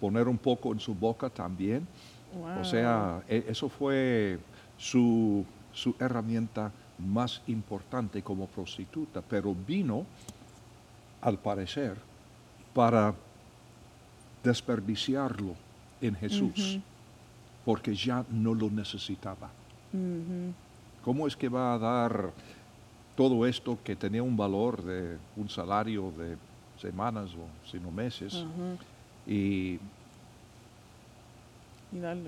poner 0.00 0.28
un 0.28 0.38
poco 0.38 0.72
en 0.72 0.80
su 0.80 0.94
boca 0.94 1.30
también. 1.30 1.86
Wow. 2.34 2.60
O 2.60 2.64
sea, 2.64 3.22
e- 3.28 3.44
eso 3.48 3.68
fue 3.68 4.38
su, 4.76 5.44
su 5.72 5.94
herramienta 5.98 6.72
más 6.98 7.42
importante 7.46 8.22
como 8.22 8.46
prostituta, 8.46 9.22
pero 9.22 9.54
vino, 9.54 10.04
al 11.20 11.38
parecer, 11.38 11.96
para 12.74 13.14
desperdiciarlo 14.42 15.67
en 16.00 16.14
Jesús, 16.14 16.78
porque 17.64 17.94
ya 17.94 18.24
no 18.30 18.54
lo 18.54 18.70
necesitaba. 18.70 19.50
¿Cómo 21.04 21.26
es 21.26 21.36
que 21.36 21.48
va 21.48 21.74
a 21.74 21.78
dar 21.78 22.30
todo 23.16 23.46
esto 23.46 23.78
que 23.82 23.96
tenía 23.96 24.22
un 24.22 24.36
valor 24.36 24.82
de 24.82 25.18
un 25.36 25.48
salario 25.48 26.12
de 26.16 26.36
semanas 26.80 27.30
o 27.34 27.68
sino 27.68 27.90
meses 27.90 28.44
y 29.26 29.78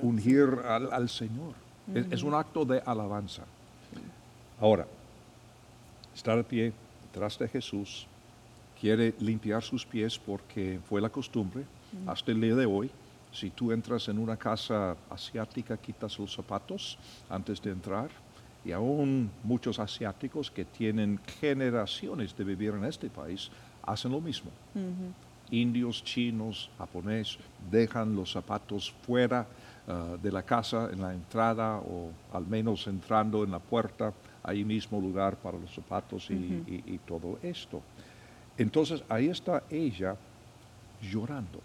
ungir 0.03 0.49
al, 0.67 0.93
al 0.93 1.09
Señor. 1.09 1.55
Es- 1.95 2.07
es, 2.11 2.23
un 2.23 2.35
acto 2.35 2.65
de 2.65 2.81
alabanza. 2.85 3.43
Ahora, 4.61 4.87
está 6.15 6.35
de 6.37 6.45
pie 6.45 6.73
detrás 7.05 7.39
de 7.39 7.49
Jesús, 7.49 8.07
quiere 8.81 9.15
limpiar 9.21 9.63
sus 9.63 9.85
pies 9.85 10.19
porque 10.19 10.81
fue 10.89 11.01
la 11.01 11.09
costumbre 11.11 11.65
hasta 12.07 12.31
el 12.33 12.41
día 12.41 12.55
de 12.55 12.67
hoy. 12.67 12.91
Si 13.31 13.51
tú 13.51 13.71
entras 13.73 14.09
en 14.09 14.19
una 14.19 14.37
casa 14.37 14.97
asiática, 15.09 15.77
quitas 15.77 16.19
los 16.19 16.33
zapatos 16.33 16.99
antes 17.29 17.61
de 17.63 17.71
entrar. 17.71 18.11
Y 18.65 18.73
aún 18.73 19.33
muchos 19.43 19.79
asiáticos 19.79 20.51
que 20.51 20.65
tienen 20.67 21.19
generaciones 21.41 22.37
de 22.37 22.45
vivir 22.45 22.75
en 22.75 22.85
este 22.85 23.09
país 23.09 23.51
hacen 23.83 24.13
lo 24.13 24.21
mismo 24.21 24.51
indios, 25.53 26.05
chinos, 26.05 26.71
japonés, 26.79 27.37
dejan 27.59 28.15
los 28.15 28.31
zapatos 28.31 28.93
fuera 29.03 29.49
ah, 29.89 30.17
de 30.23 30.31
la 30.31 30.45
casa 30.45 30.89
en 30.93 31.01
la 31.01 31.13
entrada 31.13 31.79
o 31.79 32.13
al 32.33 32.47
menos 32.47 32.87
entrando 32.87 33.43
en 33.43 33.51
la 33.51 33.59
puerta, 33.59 34.15
ahí 34.45 34.65
mismo 34.65 35.01
lugar 35.01 35.41
para 35.43 35.59
los 35.59 35.75
zapatos 35.75 36.31
y, 36.31 36.35
Ujú. 36.35 36.71
y- 36.71 36.95
y 36.95 36.99
todo 36.99 37.39
esto. 37.43 37.83
Entonces 38.57 39.03
ahí 39.09 39.29
está 39.29 39.65
ella 39.71 40.17
llorando. 41.01 41.61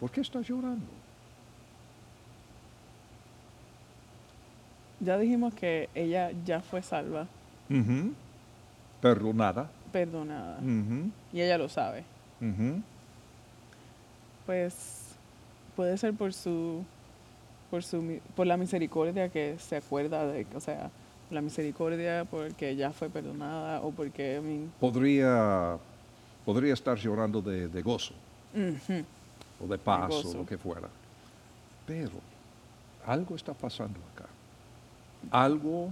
¿Por 0.00 0.10
qué 0.10 0.20
está 0.20 0.40
llorando? 0.40 0.86
Ya 5.00 5.16
dijimos 5.18 5.54
que 5.54 5.88
ella 5.94 6.30
ya 6.44 6.60
fue 6.60 6.82
salva. 6.82 7.26
Perdonada. 9.00 9.70
perdonada. 9.92 10.58
Y 11.32 11.40
ella 11.40 11.58
lo 11.58 11.68
sabe. 11.68 12.04
Pues 14.46 15.14
puede 15.76 15.96
ser 15.98 16.14
por 16.14 16.32
su 16.32 16.84
por 17.70 17.82
su 17.82 18.20
por 18.34 18.46
la 18.46 18.56
misericordia 18.56 19.28
que 19.28 19.56
se 19.58 19.76
acuerda 19.76 20.26
de, 20.26 20.46
o 20.54 20.60
sea, 20.60 20.90
la 21.30 21.42
misericordia 21.42 22.24
porque 22.30 22.74
ya 22.74 22.90
fue 22.92 23.10
perdonada 23.10 23.82
o 23.82 23.90
porque 23.90 24.36
I 24.36 24.40
mean, 24.40 24.72
Podría, 24.80 25.76
podría 26.46 26.72
estar 26.72 26.96
llorando 26.96 27.42
de, 27.42 27.68
de 27.68 27.82
gozo. 27.82 28.14
O 29.60 29.66
de 29.66 29.78
paz 29.78 30.10
o 30.10 30.22
lo 30.38 30.46
que 30.46 30.56
fuera. 30.58 30.88
Pero 31.86 32.12
algo 33.06 33.34
está 33.36 33.54
pasando 33.54 33.98
acá. 34.14 34.26
Algo 35.30 35.90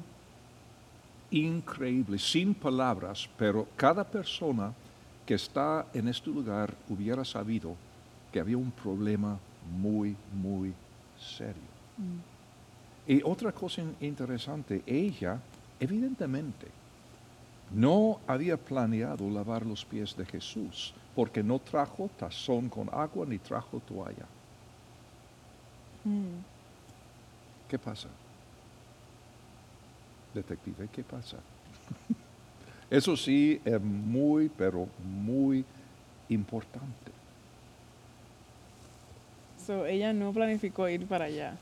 increíble, 1.30 2.18
sin 2.18 2.54
palabras, 2.54 3.28
pero 3.37 3.66
cada 3.76 4.04
persona 4.04 4.73
que 5.25 5.35
está 5.35 5.87
en 5.92 6.08
este 6.08 6.30
lugar 6.30 6.73
hubiera 6.88 7.25
sabido 7.25 7.75
que 8.32 8.38
había 8.38 8.56
un 8.56 8.70
problema 8.70 9.38
muy, 9.76 10.16
muy 10.32 10.73
serio. 11.18 11.62
Y 13.08 13.23
otra 13.25 13.50
cosa 13.52 13.80
in- 13.82 13.96
interesante, 14.00 14.82
ella 14.87 15.40
evidentemente 15.80 16.68
no 17.75 18.20
había 18.26 18.56
planeado 18.56 19.28
lavar 19.28 19.66
los 19.66 19.85
pies 19.85 20.16
de 20.16 20.25
Jesús 20.26 20.94
porque 21.16 21.42
no 21.42 21.58
trajo 21.58 22.11
tazón 22.18 22.68
con 22.68 22.90
agua 22.92 23.25
ni 23.26 23.38
trajo 23.38 23.80
toalla. 23.80 24.26
mm, 26.04 26.44
¿Qué 27.70 27.78
pasa? 27.78 28.06
Detective, 30.35 30.87
¿qué 30.94 31.02
pasa? 31.02 31.38
Eso 32.90 33.16
sí 33.16 33.58
es 33.64 33.80
muy, 33.80 34.50
pero 34.50 34.87
muy 35.25 35.64
importante. 36.28 37.12
So, 39.66 39.87
ella 39.87 40.12
no 40.12 40.32
planificó 40.32 40.87
ir 40.87 41.06
para 41.06 41.25
allá. 41.25 41.56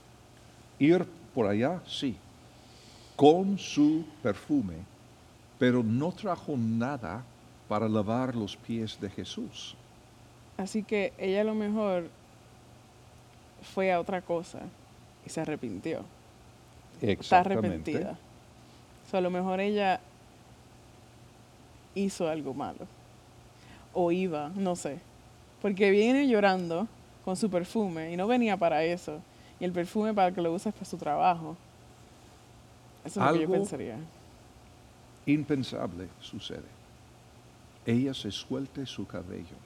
Ir 0.80 1.06
por 1.32 1.46
allá, 1.46 1.80
sí, 1.86 2.16
con 3.16 3.56
su 3.56 4.04
perfume, 4.20 4.74
pero 5.60 5.82
no 5.84 6.10
trajo 6.10 6.56
nada 6.56 7.22
para 7.74 7.88
lavar 7.88 8.36
los 8.36 8.56
pies 8.56 9.00
de 9.00 9.10
Jesús. 9.10 9.74
Así 10.56 10.84
que 10.84 11.12
ella 11.18 11.40
a 11.40 11.44
lo 11.44 11.56
mejor 11.56 12.08
fue 13.74 13.92
a 13.92 13.98
otra 13.98 14.22
cosa 14.22 14.60
y 15.26 15.30
se 15.30 15.40
arrepintió. 15.40 16.04
Está 17.02 17.40
arrepentida. 17.40 18.16
So, 19.10 19.16
a 19.16 19.20
lo 19.20 19.28
mejor 19.28 19.58
ella 19.58 19.98
hizo 21.96 22.28
algo 22.28 22.54
malo. 22.54 22.86
O 23.92 24.12
iba, 24.12 24.50
no 24.54 24.76
sé. 24.76 25.00
Porque 25.60 25.90
viene 25.90 26.28
llorando 26.28 26.86
con 27.24 27.36
su 27.36 27.50
perfume 27.50 28.12
y 28.12 28.16
no 28.16 28.28
venía 28.28 28.56
para 28.56 28.84
eso. 28.84 29.20
Y 29.58 29.64
el 29.64 29.72
perfume 29.72 30.14
para 30.14 30.32
que 30.32 30.40
lo 30.40 30.52
uses 30.52 30.72
para 30.72 30.84
su 30.84 30.96
trabajo. 30.96 31.56
Eso 33.04 33.20
es 33.20 33.26
lo 33.26 33.32
que 33.32 33.40
yo 33.40 33.50
pensaría. 33.50 33.98
Impensable 35.26 36.06
sucede. 36.20 36.73
Ella 37.86 38.14
se 38.14 38.30
suelte 38.30 38.86
su 38.86 39.06
cabello 39.06 39.56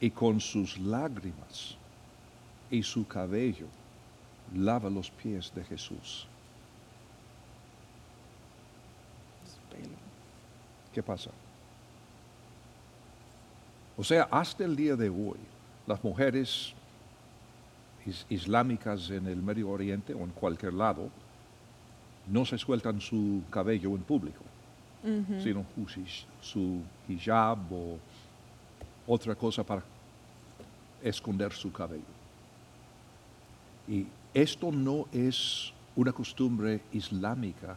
y 0.00 0.10
con 0.10 0.38
sus 0.40 0.78
lágrimas 0.78 1.76
y 2.70 2.82
su 2.82 3.06
cabello 3.06 3.66
lava 4.54 4.90
los 4.90 5.10
pies 5.10 5.52
de 5.54 5.64
Jesús. 5.64 6.26
¿Qué 10.92 11.02
pasa? 11.02 11.30
O 13.96 14.04
sea, 14.04 14.24
hasta 14.30 14.64
el 14.64 14.76
día 14.76 14.94
de 14.96 15.08
hoy, 15.08 15.38
las 15.86 16.02
mujeres 16.04 16.72
is- 18.06 18.26
islámicas 18.28 19.10
en 19.10 19.26
el 19.26 19.42
Medio 19.42 19.70
Oriente 19.70 20.14
o 20.14 20.18
en 20.20 20.30
cualquier 20.30 20.74
lado 20.74 21.08
no 22.26 22.44
se 22.44 22.58
sueltan 22.58 23.00
su 23.00 23.42
cabello 23.50 23.90
en 23.96 24.02
público, 24.02 24.44
Sino 25.42 25.64
su 25.74 25.86
hij- 25.86 26.24
su 26.40 26.80
hijab 27.08 27.58
o 27.72 27.98
otra 29.06 29.34
cosa 29.34 29.62
para 29.62 29.82
esconder 31.02 31.52
su 31.52 31.70
cabello. 31.70 32.14
Y 33.86 34.06
esto 34.32 34.72
no 34.72 35.06
es 35.12 35.72
una 35.94 36.12
costumbre 36.12 36.80
islámica, 36.92 37.76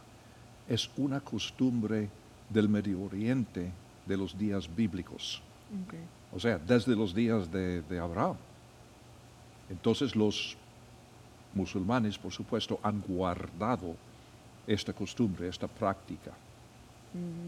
es 0.66 0.88
una 0.96 1.20
costumbre 1.20 2.08
del 2.48 2.68
Medio 2.68 3.02
Oriente 3.02 3.70
de 4.06 4.16
los 4.16 4.36
días 4.36 4.66
bíblicos, 4.74 5.42
o 6.34 6.40
sea, 6.40 6.58
desde 6.58 6.96
los 6.96 7.14
días 7.14 7.50
de, 7.52 7.82
de 7.82 7.98
Abraham. 7.98 8.36
Entonces 9.68 10.16
los 10.16 10.56
musulmanes, 11.54 12.16
por 12.18 12.32
supuesto, 12.32 12.80
han 12.82 13.02
guardado 13.02 13.94
esta 14.66 14.92
costumbre, 14.94 15.48
esta 15.48 15.68
práctica, 15.68 16.32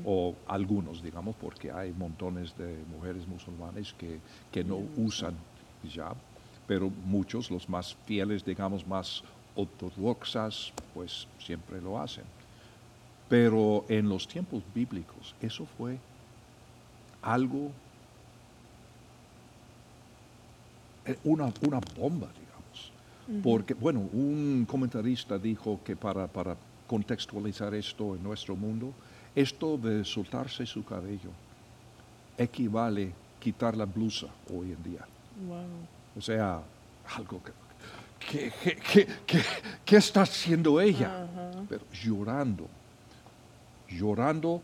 O 0.05 0.35
algunos, 0.47 1.03
digamos, 1.03 1.37
porque 1.37 1.71
hay 1.71 1.93
montones 1.93 2.57
de 2.57 2.83
mujeres 2.95 3.27
musulmanes 3.29 3.93
que, 3.93 4.19
que 4.51 4.65
no 4.65 4.81
usan 4.97 5.35
hijab, 5.85 6.17
pero 6.67 6.91
muchos, 7.05 7.51
los 7.51 7.69
más 7.69 7.95
fieles, 8.07 8.45
digamos, 8.45 8.87
más 8.87 9.23
ortodoxas, 9.55 10.73
pues 10.95 11.27
siempre 11.39 11.81
lo 11.81 12.01
hacen. 12.01 12.25
Pero 13.29 13.85
en 13.89 14.09
los 14.09 14.27
tiempos 14.27 14.63
bíblicos 14.75 15.35
eso 15.41 15.67
fue 15.79 15.99
algo, 17.23 17.71
eh, 21.07 21.17
una, 21.25 21.53
una 21.67 21.81
bomba, 21.97 22.29
digamos. 22.29 22.93
Porque, 23.45 23.75
bueno, 23.75 24.01
un 24.13 24.67
comentarista 24.69 25.39
dijo 25.39 25.79
que 25.85 25.95
para, 25.95 26.27
para 26.27 26.57
contextualizar 26.89 27.73
esto 27.75 28.17
en 28.17 28.23
nuestro 28.25 28.57
mundo, 28.57 28.93
esto 29.35 29.79
de 29.79 30.05
soltarse 30.05 30.67
su 30.67 30.85
cabello 30.85 31.31
equivale 32.37 33.13
quitar 33.39 33.77
la 33.77 33.85
blusa 33.85 34.27
hoy 34.53 34.73
en 34.73 34.83
día. 34.83 35.07
Wow. 35.47 35.65
O 36.17 36.21
sea, 36.21 36.63
algo 37.17 37.41
que... 37.43 37.53
¿Qué, 39.85 39.97
está 39.97 40.23
haciendo 40.23 40.81
ella? 40.81 41.27
Pero 41.69 41.85
llorando, 41.91 42.69
llorando, 43.89 44.61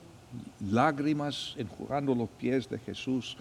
lágrimas, 0.61 1.55
enjugando 1.57 2.15
los 2.15 2.29
pies 2.29 2.69
de 2.69 2.79
Jesús, 2.79 3.37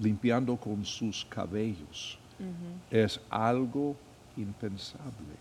limpiando 0.00 0.56
con 0.56 0.84
sus 0.84 1.24
cabellos. 1.26 2.18
Es 2.90 3.20
algo 3.28 3.94
impensable. 4.36 5.36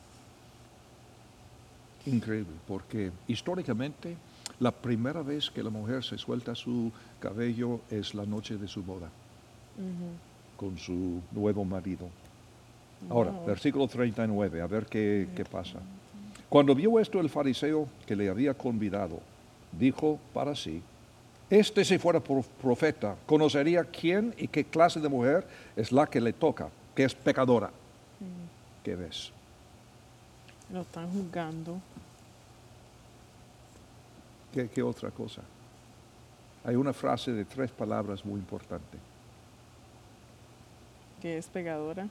Increíble, 2.06 2.54
porque 2.68 3.12
históricamente 3.28 4.18
la 4.62 4.72
primera 4.72 5.22
vez 5.24 5.50
que 5.50 5.62
la 5.64 5.70
mujer 5.70 6.04
se 6.04 6.18
suelta 6.18 6.54
su 6.56 6.92
cabello 7.20 7.82
es 7.90 8.14
la 8.14 8.26
noche 8.26 8.56
de 8.58 8.68
su 8.68 8.82
boda 8.84 9.10
con 10.56 10.78
su 10.78 11.20
nuevo 11.32 11.66
marido. 11.66 12.08
Ahora, 13.10 13.32
Wow. 13.32 13.46
versículo 13.48 13.88
39, 13.88 14.62
a 14.62 14.68
ver 14.68 14.86
qué, 14.86 15.28
qué 15.36 15.44
pasa. 15.44 15.80
Cuando 16.48 16.76
vio 16.76 17.00
esto 17.00 17.20
el 17.20 17.30
fariseo 17.30 17.88
que 18.06 18.16
le 18.16 18.30
había 18.30 18.54
convidado, 18.54 19.20
dijo 19.72 20.20
para 20.34 20.56
sí, 20.56 20.84
este 21.50 21.84
si 21.84 21.98
fuera 21.98 22.20
pro- 22.20 22.46
profeta, 22.62 23.16
conocería 23.26 23.84
quién 23.86 24.36
y 24.38 24.48
qué 24.48 24.64
clase 24.66 25.00
de 25.00 25.10
mujer 25.10 25.48
es 25.76 25.92
la 25.92 26.06
que 26.06 26.22
le 26.22 26.34
toca, 26.34 26.70
que 26.94 27.04
es 27.06 27.16
pecadora. 27.16 27.72
¿Qué 28.84 28.96
ves? 28.96 29.32
Lo 30.72 30.82
están 30.82 31.10
juzgando. 31.12 31.80
¿Qué, 34.54 34.70
qué 34.70 34.82
otra 34.84 35.12
cosa? 35.12 35.42
Hay 36.64 36.76
una 36.76 36.94
frase 36.94 37.32
de 37.32 37.46
tres 37.46 37.72
palabras 37.72 38.24
muy 38.26 38.40
importante. 38.40 38.98
Que 41.22 41.38
es 41.38 41.48
pegadora. 41.48 42.08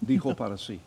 Dijo 0.00 0.34
para 0.36 0.56
sí. 0.56 0.80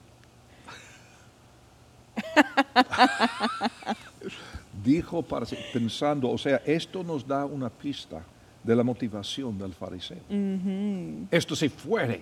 Dijo 4.84 5.22
para 5.24 5.46
sí, 5.46 5.58
pensando, 5.74 6.30
o 6.30 6.38
sea, 6.38 6.58
esto 6.65 7.04
nos 7.04 7.26
da 7.26 7.46
una 7.46 7.70
pista 7.70 8.22
de 8.63 8.76
la 8.76 8.84
motivación 8.84 9.58
del 9.58 9.74
fariseo. 9.74 10.18
Esto 11.32 11.56
si 11.56 11.70
fuere, 11.70 12.22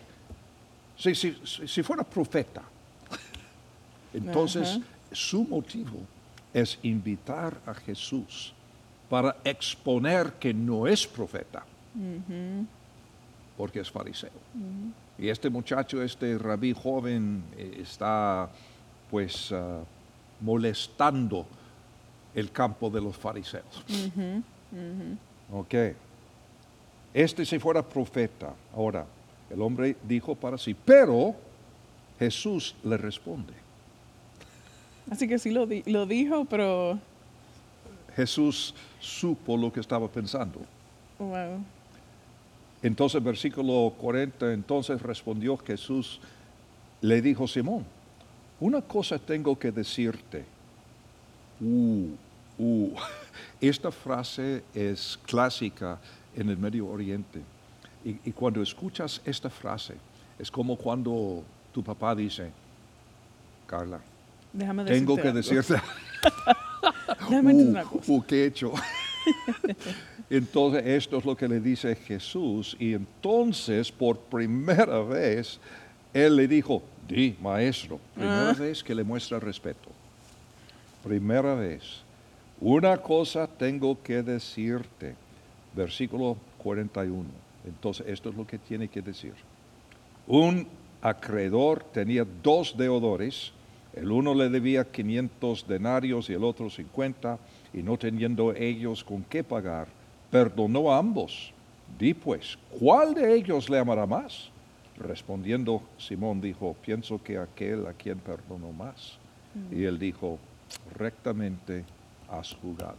si, 0.98 1.16
si- 1.16 1.38
si- 1.68 1.84
fuera 1.84 2.04
profeta, 2.04 2.62
entonces 4.14 4.80
su 5.12 5.44
motivo 5.46 6.00
es 6.54 6.78
invitar 6.84 7.60
a 7.66 7.74
Jesús 7.74 8.54
para 9.10 9.36
exponer 9.44 10.34
que 10.34 10.54
no 10.54 10.88
es 10.88 11.06
profeta, 11.08 11.64
porque 13.58 13.80
es 13.80 13.92
fariseo. 13.92 14.32
Y 15.18 15.30
este 15.30 15.50
muchacho, 15.50 16.02
este 16.02 16.38
rabí 16.38 16.74
joven, 16.74 17.44
eh, 17.56 17.80
está 17.82 18.50
pues 19.12 19.52
ah, 19.52 19.82
molestando 20.42 21.46
el 22.34 22.52
campo 22.52 22.90
de 22.90 23.02
los 23.02 23.16
fariseos. 23.16 23.84
Ujú. 23.88 24.42
Ok. 25.60 25.76
Este 27.14 27.46
si 27.46 27.60
fuera 27.60 27.88
profeta. 27.88 28.54
Ahora, 28.76 29.06
el 29.52 29.62
hombre 29.62 29.96
dijo 30.04 30.34
para 30.34 30.58
sí, 30.58 30.74
pero 30.74 31.36
Jesús 32.18 32.76
le 32.84 32.98
responde. 32.98 33.54
Así 35.10 35.28
que 35.28 35.38
sí 35.40 35.52
lo, 35.52 35.66
di- 35.68 35.84
lo 35.86 36.06
dijo, 36.06 36.46
pero 36.46 36.98
Jesús 38.16 38.74
supo 39.00 39.58
lo 39.58 39.72
que 39.72 39.80
estaba 39.80 40.08
pensando. 40.08 40.62
wow. 41.20 41.64
Entonces, 42.82 43.24
versículo 43.24 43.94
40, 43.98 44.52
entonces 44.52 45.02
respondió 45.02 45.56
Jesús, 45.58 46.20
le 47.00 47.22
dijo 47.22 47.48
Simón, 47.48 47.86
una 48.60 48.82
cosa 48.82 49.18
tengo 49.18 49.58
que 49.58 49.72
decirte. 49.72 50.44
Uh, 51.62 52.10
uh. 52.58 52.90
Esta 53.62 53.90
frase 53.92 54.64
es 54.74 55.18
clásica 55.26 55.98
en 56.36 56.50
el 56.50 56.58
Medio 56.58 56.88
Oriente. 56.88 57.40
Y, 58.04 58.18
y 58.26 58.32
cuando 58.34 58.62
escuchas 58.62 59.22
esta 59.24 59.50
frase, 59.50 59.96
es 60.38 60.52
como 60.52 60.76
cuando 60.76 61.42
tu 61.72 61.82
papá 61.82 62.14
dice, 62.14 62.52
Carla, 63.66 64.02
Déjame 64.54 64.86
tengo 64.86 65.18
que 65.18 65.32
decirte 65.32 65.76
Déjame 67.30 67.54
Uh, 67.54 67.70
una 67.70 67.84
cosa. 67.84 68.12
uh, 68.12 68.22
¿qué 68.24 68.44
he 68.44 68.46
hecho? 68.48 68.74
entonces, 70.30 70.84
esto 70.86 71.18
es 71.18 71.26
lo 71.26 71.36
que 71.36 71.48
le 71.48 71.60
dice 71.60 71.96
Jesús. 71.96 72.76
Y 72.80 72.94
entonces, 72.94 73.92
por 73.92 74.18
primera 74.20 75.00
vez, 75.02 75.60
él 76.14 76.36
le 76.36 76.48
dijo, 76.48 76.84
di, 77.08 77.36
maestro. 77.42 78.00
Primera 78.14 78.50
Ah. 78.52 78.54
vez 78.54 78.84
que 78.84 78.94
le 78.96 79.04
muestra 79.04 79.40
respeto. 79.40 79.90
Primera 81.04 81.56
vez. 81.56 82.02
Una 82.60 82.98
cosa 82.98 83.48
tengo 83.48 84.02
que 84.02 84.22
decirte. 84.24 85.16
Versículo 85.76 86.38
41. 86.60 87.26
Entonces, 87.66 88.06
esto 88.08 88.30
es 88.30 88.36
lo 88.36 88.46
que 88.46 88.58
tiene 88.58 88.88
que 88.88 89.02
decir. 89.02 89.34
Un 90.28 90.68
acreedor 91.02 91.84
tenía 91.92 92.26
dos 92.44 92.76
deudores, 92.78 93.52
el 93.94 94.12
uno 94.12 94.34
le 94.34 94.50
debía 94.50 94.86
500 94.86 95.68
denarios 95.68 96.30
y 96.30 96.34
el 96.34 96.44
otro 96.44 96.70
50, 96.70 97.38
y 97.74 97.84
no 97.84 97.98
teniendo 97.98 98.54
ellos 98.54 99.04
con 99.04 99.24
qué 99.24 99.44
pagar, 99.44 99.88
perdonó 100.32 100.92
a 100.92 100.98
ambos. 100.98 101.54
Di 102.00 102.14
pues, 102.14 102.58
¿cuál 102.80 103.14
de 103.14 103.36
ellos 103.36 103.70
le 103.70 103.78
amará 103.78 104.08
más? 104.08 104.50
Respondiendo 104.98 105.84
Simón 105.98 106.42
dijo, 106.42 106.76
pienso 106.84 107.22
que 107.22 107.38
aquel 107.38 107.86
a 107.86 107.94
quien 107.94 108.18
perdonó 108.18 108.72
más. 108.72 109.20
Y 109.72 109.84
él 109.84 110.00
dijo, 110.00 110.40
rectamente 110.96 111.86
has 112.30 112.56
jugado. 112.56 112.98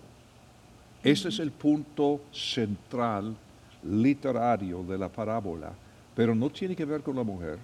Ese 1.03 1.29
es 1.29 1.41
el 1.41 1.51
punto 1.51 2.21
central 2.31 3.35
literario 3.83 4.85
de 4.85 4.97
la 4.97 5.09
parábola, 5.09 5.73
pero 6.15 6.37
no 6.37 6.51
tiene 6.51 6.77
que 6.77 6.85
ver 6.85 7.03
con 7.03 7.17
la 7.17 7.25
mujer, 7.25 7.59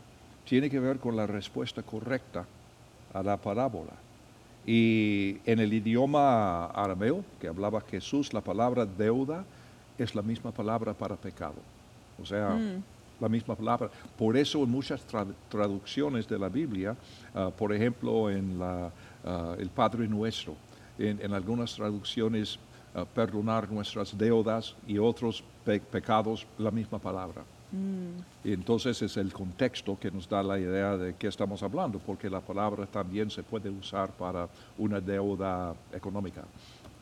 tiene 0.44 0.68
que 0.68 0.80
ver 0.80 0.98
con 0.98 1.16
la 1.16 1.28
respuesta 1.28 1.82
correcta 1.82 2.44
a 3.12 3.22
la 3.22 3.36
parábola. 3.36 3.92
Y 4.66 5.38
en 5.46 5.58
el 5.58 5.72
idioma 5.72 6.66
arameo 6.66 7.24
que 7.40 7.48
hablaba 7.48 7.80
Jesús, 7.80 8.32
la 8.32 8.40
palabra 8.40 8.84
deuda 8.86 9.44
es 9.98 10.14
la 10.14 10.22
misma 10.22 10.52
palabra 10.52 10.92
para 10.94 11.16
pecado. 11.16 11.56
O 12.20 12.26
sea, 12.26 12.58
la 13.20 13.28
misma 13.28 13.54
palabra. 13.54 13.90
Por 14.16 14.36
eso 14.36 14.62
en 14.62 14.70
muchas 14.70 15.04
traducciones 15.48 16.28
de 16.28 16.38
la 16.38 16.48
Biblia, 16.48 16.96
ah, 17.34 17.50
por 17.56 17.72
ejemplo 17.72 18.30
en 18.30 18.58
la, 18.58 18.90
ah, 19.24 19.54
el 19.58 19.68
Padre 19.68 20.08
Nuestro, 20.08 20.56
en, 20.98 21.32
algunas 21.32 21.74
traducciones 21.74 22.58
ah, 22.94 23.04
perdonar 23.04 23.70
nuestras 23.70 24.16
deudas 24.16 24.74
y 24.86 24.98
otros 24.98 25.44
pecados, 25.64 26.46
la 26.58 26.70
misma 26.70 26.98
palabra. 26.98 27.42
Mm. 27.72 28.48
Y 28.48 28.52
entonces 28.52 29.00
es 29.02 29.16
el 29.16 29.32
contexto 29.32 29.98
que 29.98 30.10
nos 30.10 30.28
da 30.28 30.42
la 30.42 30.58
idea 30.58 30.96
de 30.96 31.14
qué 31.14 31.28
estamos 31.28 31.62
hablando, 31.62 31.98
porque 31.98 32.28
la 32.28 32.40
palabra 32.40 32.86
también 32.86 33.30
se 33.30 33.42
puede 33.42 33.70
usar 33.70 34.10
para 34.10 34.48
una 34.78 35.00
deuda 35.00 35.74
económica 35.92 36.42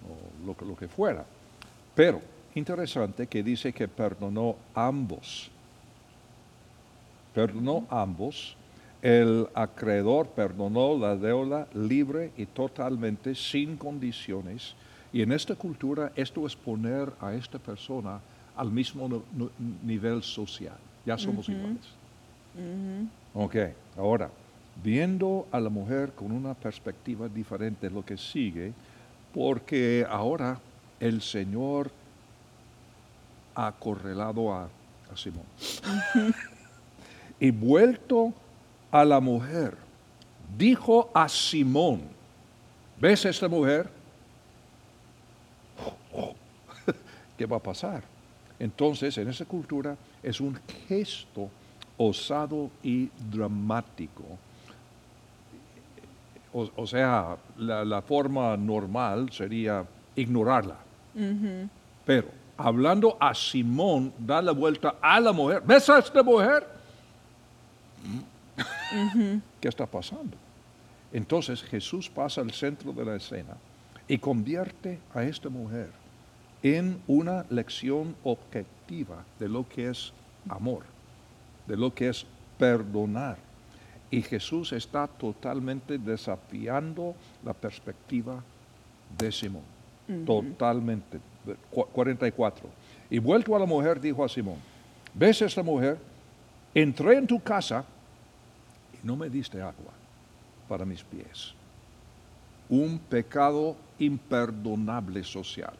o 0.04 0.46
lo, 0.46 0.66
lo 0.66 0.76
que 0.76 0.88
fuera. 0.88 1.24
Pero 1.94 2.20
interesante 2.54 3.26
que 3.26 3.42
dice 3.42 3.72
que 3.72 3.88
perdonó 3.88 4.56
ambos 4.74 5.50
perdonó 7.38 7.86
ambos, 7.88 8.56
el 9.00 9.46
acreedor 9.54 10.26
perdonó 10.26 10.98
la 10.98 11.14
deuda 11.14 11.68
libre 11.72 12.32
y 12.36 12.46
totalmente 12.46 13.36
sin 13.36 13.76
condiciones. 13.76 14.74
Y 15.12 15.22
en 15.22 15.30
esta 15.30 15.54
cultura 15.54 16.10
esto 16.16 16.44
es 16.48 16.56
poner 16.56 17.12
a 17.20 17.32
esta 17.34 17.60
persona 17.60 18.18
al 18.58 18.72
mismo 18.72 19.22
nivel 19.84 20.22
social. 20.22 20.76
Ya 21.06 21.16
somos 21.16 21.48
iguales. 21.48 21.94
Ok, 23.32 23.54
ahora, 23.96 24.30
viendo 24.82 25.46
a 25.52 25.60
la 25.60 25.70
mujer 25.70 26.12
con 26.12 26.32
una 26.32 26.54
perspectiva 26.54 27.28
diferente, 27.28 27.88
lo 27.88 28.04
que 28.04 28.18
sigue, 28.18 28.72
porque 29.32 30.04
ahora 30.10 30.58
el 30.98 31.22
Señor 31.22 31.92
ha 33.54 33.72
correlado 33.72 34.52
a, 34.52 34.68
Simón 35.14 35.44
y 37.40 37.50
vuelto 37.50 38.34
a 38.90 39.04
la 39.04 39.20
mujer, 39.20 39.76
dijo 40.56 41.10
a 41.14 41.28
Simón, 41.28 42.02
¿ves 43.00 43.24
a 43.24 43.30
esta 43.30 43.48
mujer? 43.48 43.88
¿Qué 47.38 47.46
va 47.46 47.56
a 47.56 47.62
pasar? 47.62 48.17
Entonces, 48.58 49.16
en 49.18 49.28
esa 49.28 49.44
cultura 49.44 49.96
es 50.22 50.40
un 50.40 50.58
gesto 50.88 51.48
osado 51.96 52.70
y 52.82 53.08
dramático. 53.30 54.24
O, 56.52 56.86
sea, 56.86 57.36
la, 57.56 58.02
forma 58.02 58.56
normal 58.56 59.30
sería 59.30 59.84
ignorarla. 60.16 60.76
Pero 62.04 62.28
hablando 62.56 63.16
a 63.20 63.32
Simón, 63.34 64.12
da 64.18 64.42
la 64.42 64.52
vuelta 64.52 64.96
a 65.00 65.20
la 65.20 65.32
mujer. 65.32 65.62
¿Ves 65.64 65.88
a 65.88 65.98
esta 65.98 66.22
mujer? 66.22 66.66
¿Qué 69.60 69.68
está 69.68 69.86
pasando? 69.86 70.36
Entonces 71.12 71.62
Jesús 71.62 72.08
pasa 72.10 72.40
al 72.40 72.50
centro 72.50 72.92
de 72.92 73.04
la 73.04 73.16
escena 73.16 73.56
y 74.08 74.18
convierte 74.18 74.98
a 75.14 75.22
esta 75.22 75.48
mujer 75.48 75.90
en 76.62 77.00
una 77.06 77.44
lección 77.50 78.16
objetiva 78.24 79.24
de 79.38 79.48
lo 79.48 79.68
que 79.68 79.88
es 79.90 80.12
amor, 80.48 80.82
de 81.66 81.76
lo 81.76 81.94
que 81.94 82.08
es 82.08 82.26
perdonar. 82.58 83.38
Y 84.10 84.22
Jesús 84.22 84.72
está 84.72 85.06
totalmente 85.06 85.98
desafiando 85.98 87.14
la 87.44 87.52
perspectiva 87.52 88.42
de 89.18 89.30
Simón. 89.30 89.62
Totalmente. 90.24 91.20
44. 91.70 92.68
Y 93.10 93.18
vuelto 93.18 93.54
a 93.54 93.58
la 93.58 93.66
mujer, 93.66 94.00
dijo 94.00 94.24
a 94.24 94.28
Simón, 94.28 94.56
¿ves 95.14 95.42
esta 95.42 95.62
mujer? 95.62 95.98
Entré 96.74 97.16
en 97.16 97.26
tu 97.26 97.40
casa 97.40 97.84
y 98.92 99.06
no 99.06 99.16
me 99.16 99.28
diste 99.28 99.60
agua 99.60 99.92
para 100.68 100.84
mis 100.84 101.02
pies. 101.02 101.54
Un 102.68 102.98
pecado 102.98 103.76
imperdonable 103.98 105.24
social. 105.24 105.74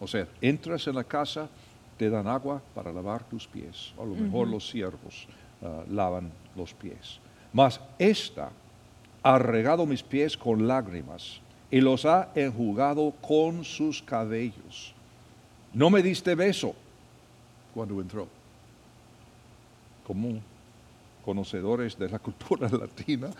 O 0.00 0.06
sea, 0.06 0.26
entras 0.40 0.86
en 0.86 0.94
la 0.94 1.04
casa, 1.04 1.48
te 1.96 2.08
dan 2.08 2.26
agua 2.26 2.62
para 2.74 2.92
lavar 2.92 3.22
tus 3.24 3.46
pies. 3.46 3.92
A 3.98 4.04
lo 4.04 4.14
mejor 4.14 4.48
los 4.48 4.68
siervos 4.68 5.28
ah, 5.62 5.84
lavan 5.88 6.32
los 6.56 6.72
pies. 6.72 7.20
Mas 7.52 7.78
esta 7.98 8.50
ha 9.22 9.38
regado 9.38 9.84
mis 9.84 10.02
pies 10.02 10.36
con 10.36 10.66
lágrimas 10.66 11.40
y 11.70 11.80
los 11.80 12.06
ha 12.06 12.30
enjugado 12.34 13.12
con 13.20 13.64
sus 13.64 14.02
cabellos. 14.02 14.94
No 15.74 15.90
me 15.90 16.02
diste 16.02 16.34
beso 16.34 16.74
cuando 17.74 18.00
entró. 18.00 18.26
Como 20.06 20.40
conocedores 21.24 21.98
de 21.98 22.08
la 22.08 22.18
cultura 22.26 22.68
latina, 22.68 23.30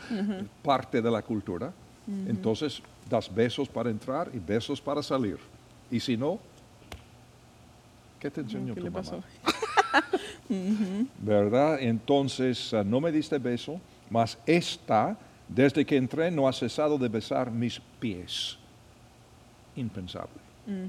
parte 0.63 1.01
de 1.01 1.11
la 1.11 1.23
cultura. 1.23 1.73
Entonces 2.27 2.83
das 3.09 3.33
besos 3.33 3.69
para 3.69 3.89
entrar 3.89 4.31
y 4.35 4.39
besos 4.39 4.81
para 4.81 5.03
salir. 5.03 5.39
Y 5.91 5.99
si 6.01 6.17
no, 6.17 6.39
¿qué 8.21 8.31
te 8.31 8.43
enseñó 8.43 8.75
tu 8.75 8.91
mamá? 8.91 9.25
¿Verdad? 11.19 11.81
Entonces 11.81 12.73
ah, 12.75 12.85
no 12.85 13.01
me 13.01 13.11
diste 13.11 13.39
beso, 13.39 13.81
mas 14.09 14.39
esta, 14.47 15.17
desde 15.49 15.85
que 15.85 15.97
entré, 15.97 16.31
no 16.31 16.47
ha 16.47 16.53
cesado 16.53 16.99
de 16.99 17.09
besar 17.09 17.51
mis 17.51 17.81
pies. 17.99 18.59
Impensable. 19.75 20.41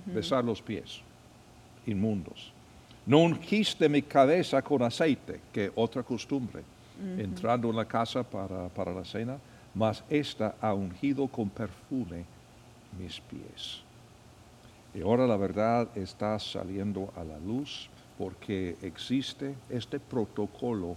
Besar 0.05 0.43
los 0.43 0.61
pies. 0.61 1.01
Inmundos. 1.87 2.51
No 3.05 3.19
ungiste 3.19 3.89
mi 3.89 4.01
cabeza 4.03 4.61
con 4.61 4.83
aceite, 4.83 5.39
que 5.51 5.71
otra 5.73 6.03
costumbre 6.03 6.61
entrando 7.17 7.69
en 7.69 7.75
la 7.75 7.85
casa 7.85 8.23
para, 8.23 8.93
la 8.93 9.05
cena, 9.05 9.37
mas 9.73 10.03
ésta 10.09 10.55
ha 10.61 10.73
ungido 10.73 11.27
con 11.27 11.49
perfume 11.49 12.25
mis 12.99 13.19
pies. 13.19 13.81
Y 14.93 15.01
ahora 15.01 15.25
la 15.25 15.37
verdad 15.37 15.87
está 15.95 16.37
saliendo 16.39 17.13
a 17.15 17.23
la 17.23 17.39
luz 17.39 17.89
porque 18.17 18.75
existe 18.81 19.55
este 19.69 19.99
protocolo 19.99 20.95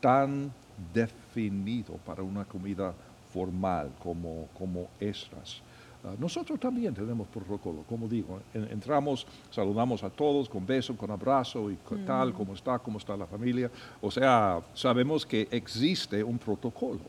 tan 0.00 0.52
definido 0.94 1.94
para 2.06 2.22
una 2.22 2.44
comida 2.44 2.94
formal 3.32 3.90
como, 4.02 4.48
como 4.56 4.88
estas. 5.00 5.62
Ah, 6.04 6.14
nosotros 6.18 6.58
también 6.58 6.92
tenemos 6.94 7.28
protocolo, 7.28 7.84
como 7.88 8.08
digo, 8.08 8.40
entramos, 8.52 9.24
saludamos 9.50 10.02
a 10.02 10.10
todos 10.10 10.48
con 10.48 10.66
beso, 10.66 10.96
con 10.96 11.10
abrazo 11.10 11.70
y 11.70 11.76
tal, 12.04 12.30
mm. 12.30 12.32
cómo 12.32 12.54
está, 12.54 12.78
cómo 12.80 12.98
está 12.98 13.16
la 13.16 13.26
familia. 13.26 13.70
O 14.00 14.10
sea, 14.10 14.60
sabemos 14.74 15.24
que 15.24 15.46
existe 15.50 16.22
un 16.24 16.38
protocolo. 16.38 17.00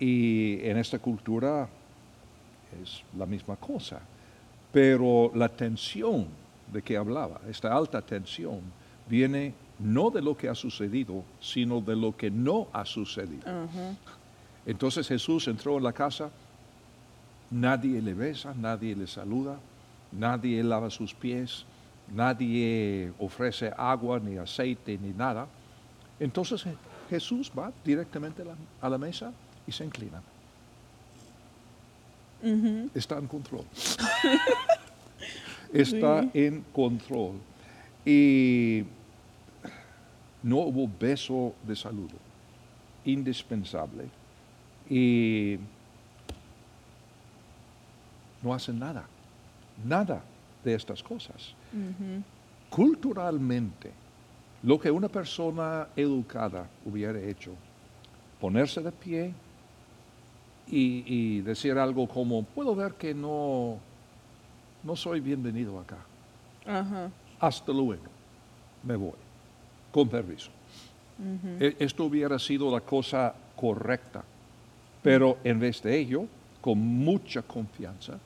Y 0.00 0.58
en 0.62 0.76
esta 0.78 0.98
cultura 0.98 1.68
es 2.82 3.02
la 3.16 3.26
misma 3.26 3.54
cosa. 3.56 4.00
Pero 4.74 5.30
la 5.34 5.48
tensión 5.48 6.26
de 6.70 6.82
que 6.82 6.96
hablaba, 6.96 7.40
esta 7.48 7.72
alta 7.72 8.02
tensión, 8.02 8.60
viene 9.08 9.54
no 9.78 10.10
de 10.10 10.20
lo 10.20 10.36
que 10.36 10.48
ha 10.48 10.54
sucedido, 10.54 11.22
sino 11.40 11.80
de 11.80 11.94
lo 11.94 12.16
que 12.16 12.28
no 12.30 12.66
ha 12.72 12.84
sucedido. 12.84 13.46
Entonces 14.66 15.06
Jesús 15.06 15.46
entró 15.48 15.76
en 15.76 15.84
la 15.84 15.92
casa 15.92 16.30
nadie 17.50 18.02
le 18.02 18.14
besa, 18.14 18.52
nadie 18.54 18.96
le 18.96 19.06
saluda, 19.06 19.58
nadie 20.10 20.62
lava 20.62 20.90
sus 20.90 21.14
pies, 21.14 21.64
nadie 22.12 23.12
ofrece 23.18 23.72
agua 23.76 24.18
ni 24.18 24.36
aceite 24.38 24.98
ni 24.98 25.12
nada. 25.12 25.46
Entonces 26.18 26.64
Jesús 27.08 27.50
va 27.56 27.72
directamente 27.84 28.42
a 28.80 28.88
la, 28.88 28.98
mesa 28.98 29.32
y 29.66 29.72
se 29.72 29.84
inclina. 29.84 30.20
Está 32.94 33.18
en 33.18 33.26
control. 33.26 33.64
Está 35.72 36.28
en 36.34 36.62
control. 36.72 37.34
Y 38.04 38.84
no 40.42 40.58
hubo 40.58 40.88
beso 41.00 41.54
de 41.66 41.74
saludo. 41.74 42.16
Indispensable. 43.04 44.08
Y 44.88 45.58
no 48.42 48.52
hacen 48.52 48.78
nada, 48.78 49.06
nada 49.84 50.22
de 50.62 50.74
estas 50.74 51.02
cosas. 51.02 51.54
Culturalmente, 52.68 53.90
lo 54.62 54.78
que 54.78 54.90
una 54.90 55.08
persona 55.08 55.88
educada 55.96 56.68
hubiera 56.84 57.18
hecho, 57.20 57.52
ponerse 58.40 58.82
de 58.82 58.92
pie 58.92 59.34
y, 60.66 61.40
decir 61.42 61.78
algo 61.78 62.08
como, 62.08 62.42
puedo 62.42 62.74
ver 62.74 62.94
que 62.94 63.14
no, 63.14 63.78
no 64.82 64.96
soy 64.96 65.20
bienvenido 65.20 65.78
acá. 65.78 65.98
Ajá. 66.66 67.10
Hasta 67.38 67.72
luego, 67.72 68.04
me 68.82 68.96
voy, 68.96 69.14
con 69.92 70.08
permiso. 70.08 70.50
E- 71.60 71.76
Esto 71.78 72.04
hubiera 72.04 72.38
sido 72.38 72.70
la 72.70 72.80
cosa 72.80 73.34
correcta, 73.54 74.24
pero 75.02 75.38
en 75.44 75.60
vez 75.60 75.82
de 75.82 75.96
ello, 75.98 76.26
con 76.60 76.78
mucha 76.78 77.42
confianza, 77.42 78.18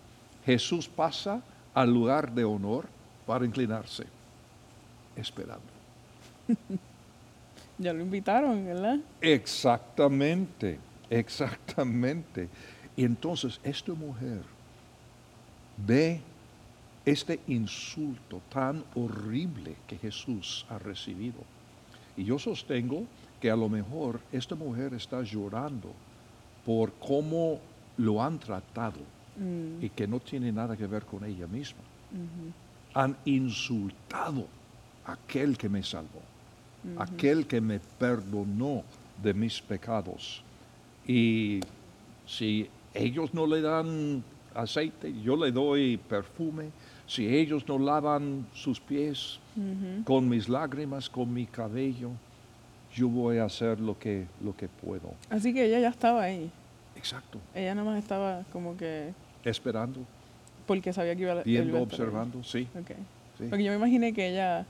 Jesús 0.45 0.89
pasa 0.89 1.43
al 1.75 1.93
lugar 1.93 2.33
de 2.33 2.45
honor 2.45 2.87
para 3.27 3.45
inclinarse, 3.45 4.05
esperando. 5.17 5.67
Ya 7.81 7.93
lo 7.93 8.03
invitaron, 8.03 8.67
¿verdad? 8.67 8.99
Exactamente, 9.21 10.81
exactamente. 11.11 12.49
Y 12.97 13.05
entonces 13.05 13.61
esta 13.63 13.93
mujer 13.93 14.43
ve 15.77 16.21
este 17.05 17.41
insulto 17.47 18.43
tan 18.51 18.85
horrible 18.95 19.77
que 19.87 19.97
Jesús 19.97 20.67
ha 20.69 20.79
recibido. 20.79 21.39
Y 22.17 22.25
yo 22.25 22.39
sostengo 22.39 23.05
que 23.41 23.51
a 23.51 23.57
lo 23.57 23.69
mejor 23.69 24.21
esta 24.33 24.55
mujer 24.55 24.95
está 24.95 25.23
llorando 25.23 25.93
por 26.67 26.93
cómo 26.95 27.61
lo 27.97 28.23
han 28.23 28.39
tratado 28.39 29.19
Mm, 29.39 29.85
y 29.85 29.89
que 29.91 30.07
no 30.07 30.19
tiene 30.19 30.51
nada 30.51 30.77
que 30.77 30.87
ver 30.87 31.05
con 31.05 31.25
ella 31.25 31.47
misma. 31.47 31.81
Han 32.95 33.17
insultado 33.25 34.47
a 35.05 35.13
aquel 35.13 35.57
que 35.57 35.69
me 35.69 35.83
salvó, 35.83 36.23
aquel 36.99 37.47
que 37.47 37.61
me 37.61 37.79
perdonó 37.79 38.83
de 39.23 39.35
mis 39.35 39.61
pecados. 39.61 40.43
Y 41.09 41.61
si 42.27 42.69
ellos 42.95 43.35
no 43.35 43.47
le 43.47 43.61
dan 43.61 44.23
aceite, 44.55 45.13
yo 45.23 45.35
le 45.37 45.51
doy 45.51 45.97
perfume. 45.97 46.71
Si 47.07 47.27
ellos 47.27 47.67
no 47.67 47.79
lavan 47.79 48.47
sus 48.53 48.79
pies 48.79 49.41
con 50.05 50.29
mis 50.29 50.49
lágrimas, 50.49 51.09
con 51.09 51.33
mi 51.33 51.47
cabello, 51.47 52.11
yo 52.95 53.09
voy 53.09 53.39
a 53.39 53.45
hacer 53.45 53.81
lo 53.81 53.99
que, 53.99 54.27
lo 54.45 54.55
que 54.55 54.69
puedo. 54.69 55.15
Así 55.31 55.55
que 55.55 55.65
ella 55.65 55.81
ya 55.81 55.89
estaba 55.89 56.23
ahí. 56.23 56.51
Exacto. 56.95 57.39
Ella 57.55 57.75
nada 57.75 57.91
más 57.91 57.99
estaba 57.99 58.45
como 58.53 58.77
que 58.77 59.13
Esperando, 59.45 60.01
porque 60.67 60.93
sabía 60.93 61.17
que 61.17 61.23
iba 61.23 61.33
a 61.33 61.43
viendo, 61.43 61.81
observando, 61.81 62.43
sí. 62.45 62.69
Porque 62.73 63.65
yo 63.65 63.71
me 63.71 63.77
imaginé 63.77 64.13
que 64.13 64.29
ella, 64.29 64.67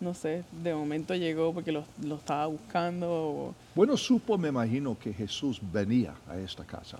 no 0.00 0.12
sé, 0.14 0.44
de 0.62 0.74
momento 0.74 1.14
llegó 1.14 1.52
porque 1.54 1.72
lo, 1.72 1.84
lo 2.02 2.16
estaba 2.16 2.46
buscando. 2.46 3.08
o- 3.10 3.54
Bueno, 3.74 3.96
supo, 3.96 4.36
me 4.38 4.48
imagino, 4.48 4.98
que 4.98 5.12
Jesús 5.12 5.60
venía 5.72 6.14
a 6.28 6.38
esta 6.38 6.64
casa. 6.64 6.98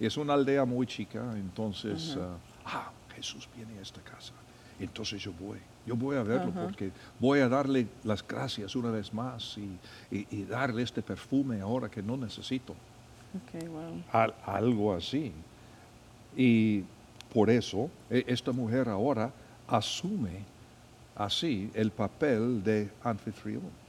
Es 0.00 0.16
una 0.16 0.34
aldea 0.34 0.64
muy 0.64 0.86
chica, 0.86 1.32
entonces, 1.36 2.16
ah, 2.18 2.36
ah, 2.64 2.90
Jesús 3.14 3.48
viene 3.54 3.78
a 3.78 3.82
esta 3.82 4.00
casa. 4.00 4.32
Entonces 4.80 5.22
yo 5.22 5.32
voy, 5.32 5.58
yo 5.86 5.94
voy 5.94 6.16
a 6.16 6.22
verlo 6.22 6.50
porque 6.64 6.90
voy 7.20 7.40
a 7.40 7.48
darle 7.48 7.86
las 8.04 8.26
gracias 8.26 8.74
una 8.74 8.90
vez 8.90 9.12
más 9.12 9.56
y, 9.58 9.78
y- 10.16 10.26
y 10.30 10.44
darle 10.44 10.82
este 10.82 11.02
perfume 11.02 11.60
ahora 11.60 11.88
que 11.88 12.02
no 12.02 12.16
necesito. 12.16 12.72
Ok, 13.34 13.68
wow. 13.68 14.02
Al- 14.12 14.34
algo 14.44 14.92
así. 14.94 15.32
Y 16.36 16.82
por 17.32 17.50
eso 17.50 17.90
e- 18.10 18.24
esta 18.26 18.52
mujer 18.52 18.88
ahora 18.88 19.30
asume 19.68 20.44
así 21.16 21.70
el 21.74 21.90
papel 21.90 22.62
de 22.62 22.90
anfitrión, 23.02 23.82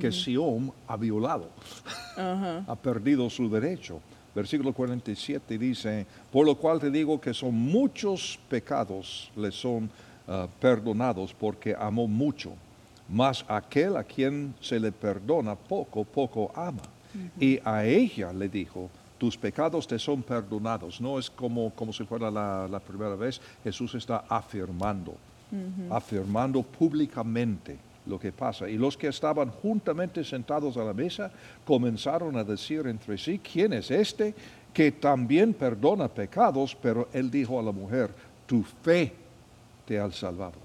que 0.00 0.12
Sion 0.12 0.72
ha 0.86 0.96
violado 0.96 1.48
ha 2.16 2.76
perdido 2.76 3.28
su 3.28 3.50
derecho. 3.50 4.00
Versículo 4.34 4.72
47 4.72 5.58
dice, 5.58 6.06
por 6.30 6.46
lo 6.46 6.54
cual 6.54 6.80
te 6.80 6.90
digo 6.90 7.20
que 7.20 7.34
son 7.34 7.54
muchos 7.54 8.38
pecados 8.48 9.30
le 9.36 9.50
son 9.50 9.90
ah, 10.26 10.46
perdonados 10.58 11.34
porque 11.34 11.74
amó 11.78 12.08
mucho, 12.08 12.54
mas 13.08 13.44
aquel 13.46 13.96
a 13.96 14.04
quien 14.04 14.54
se 14.58 14.80
le 14.80 14.90
perdona 14.90 15.54
poco, 15.54 16.04
poco 16.04 16.50
ama. 16.54 16.82
Y 17.38 17.58
a 17.62 17.84
ella 17.84 18.32
le 18.32 18.48
dijo, 18.48 18.88
tus 19.18 19.36
pecados 19.36 19.86
te 19.86 19.98
son 19.98 20.22
perdonados. 20.22 20.98
No 20.98 21.18
es 21.18 21.28
como, 21.28 21.70
como 21.74 21.92
si 21.92 22.04
fuera 22.04 22.30
la, 22.30 22.66
la 22.66 22.80
primera 22.80 23.14
vez, 23.14 23.38
Jesús 23.62 23.94
está 23.94 24.24
afirmando 24.28 25.14
afirmando 25.90 26.62
públicamente 26.62 27.78
lo 28.06 28.18
que 28.18 28.32
pasa. 28.32 28.68
Y 28.68 28.76
los 28.76 28.96
que 28.96 29.08
estaban 29.08 29.50
juntamente 29.50 30.24
sentados 30.24 30.76
a 30.76 30.84
la 30.84 30.92
mesa 30.92 31.30
comenzaron 31.64 32.36
a 32.36 32.44
decir 32.44 32.86
entre 32.86 33.18
sí, 33.18 33.38
¿quién 33.38 33.72
es 33.72 33.90
este 33.90 34.34
que 34.72 34.92
también 34.92 35.54
perdona 35.54 36.08
pecados? 36.08 36.76
Pero 36.80 37.08
él 37.12 37.30
dijo 37.30 37.58
a 37.58 37.62
la 37.62 37.72
mujer, 37.72 38.10
tu 38.46 38.62
fe 38.62 39.12
te 39.86 39.98
ha 39.98 40.10
salvado. 40.10 40.60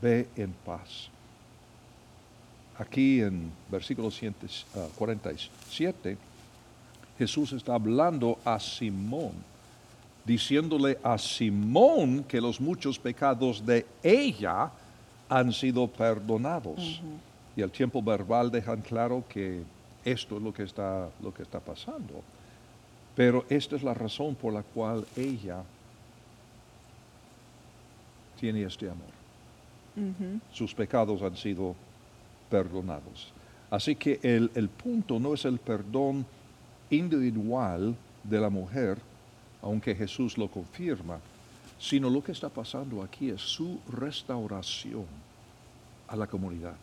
Ve 0.00 0.28
en 0.36 0.52
paz. 0.64 1.10
Aquí 2.78 3.20
en 3.20 3.52
versículo 3.70 4.10
100, 4.10 4.34
ah, 4.76 4.86
47, 4.96 6.16
Jesús 7.16 7.52
está 7.52 7.74
hablando 7.74 8.38
a 8.44 8.58
Simón, 8.58 9.32
diciéndole 10.24 10.98
a 11.02 11.18
Simón 11.18 12.24
que 12.24 12.40
los 12.40 12.60
muchos 12.60 12.98
pecados 12.98 13.64
de 13.64 13.86
ella 14.02 14.70
han 15.28 15.52
sido 15.52 15.86
perdonados. 15.86 17.02
Y 17.56 17.62
el 17.62 17.70
tiempo 17.70 18.02
verbal 18.02 18.50
dejan 18.50 18.80
claro 18.80 19.24
que 19.28 19.62
esto 20.04 20.36
es 20.36 20.42
lo 20.42 20.52
que 20.52 20.64
está, 20.64 21.08
lo 21.22 21.32
que 21.32 21.42
está 21.42 21.60
pasando. 21.60 22.22
Pero 23.14 23.44
esta 23.48 23.76
es 23.76 23.82
la 23.82 23.94
razón 23.94 24.34
por 24.34 24.52
la 24.52 24.62
cual 24.62 25.06
ella 25.16 25.62
tiene 28.38 28.62
este 28.64 28.90
amor 28.90 29.14
sus 30.52 30.74
pecados 30.74 31.22
han 31.22 31.36
sido 31.36 31.74
perdonados. 32.50 33.32
Así 33.70 33.96
que 33.96 34.20
el, 34.22 34.50
el 34.54 34.68
punto 34.68 35.18
no 35.18 35.34
es 35.34 35.44
el 35.44 35.58
perdón 35.58 36.26
individual 36.90 37.94
de 38.22 38.40
la 38.40 38.50
mujer, 38.50 38.98
aunque 39.64 39.94
Jesús 39.94 40.36
lo 40.36 40.48
confirma, 40.48 41.18
sino 41.78 42.10
lo 42.10 42.22
que 42.22 42.32
está 42.32 42.50
pasando 42.50 43.02
aquí 43.02 43.30
es 43.30 43.40
su 43.40 43.80
restauración 43.90 45.06
a 46.06 46.16
la 46.16 46.26
comunidad. 46.26 46.76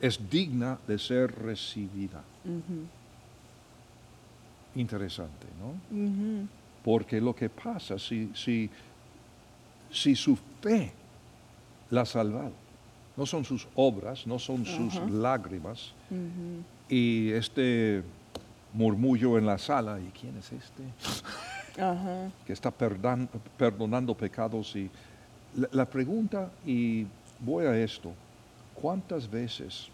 Es 0.00 0.18
digna 0.28 0.78
de 0.86 0.98
ser 0.98 1.32
recibida. 1.40 2.22
Interesante, 4.74 5.46
¿no? 5.60 6.48
Porque 6.84 7.20
lo 7.20 7.34
que 7.34 7.48
pasa, 7.48 7.98
si, 7.98 8.30
si, 8.34 8.68
si 9.90 10.16
su 10.16 10.36
fe 10.60 10.92
la 11.90 12.00
ha 12.02 12.06
salvado, 12.06 12.52
no 13.16 13.24
son 13.24 13.44
sus 13.44 13.68
obras, 13.76 14.26
no 14.26 14.38
son 14.38 14.66
sus 14.66 14.96
lágrimas, 15.10 15.92
y 16.88 17.30
este 17.30 18.02
murmullo 18.72 19.38
en 19.38 19.46
la 19.46 19.58
sala, 19.58 20.00
¿y 20.00 20.10
quién 20.18 20.36
es 20.38 20.50
este? 20.52 20.82
Ajá. 21.78 22.30
Que 22.46 22.52
está 22.52 22.70
perdan- 22.70 23.28
perdonando 23.56 24.14
pecados. 24.14 24.74
Y 24.76 24.90
la, 25.56 25.68
la 25.72 25.84
pregunta, 25.86 26.50
y 26.66 27.06
voy 27.40 27.64
a 27.66 27.76
esto, 27.78 28.12
¿cuántas 28.74 29.30
veces 29.30 29.88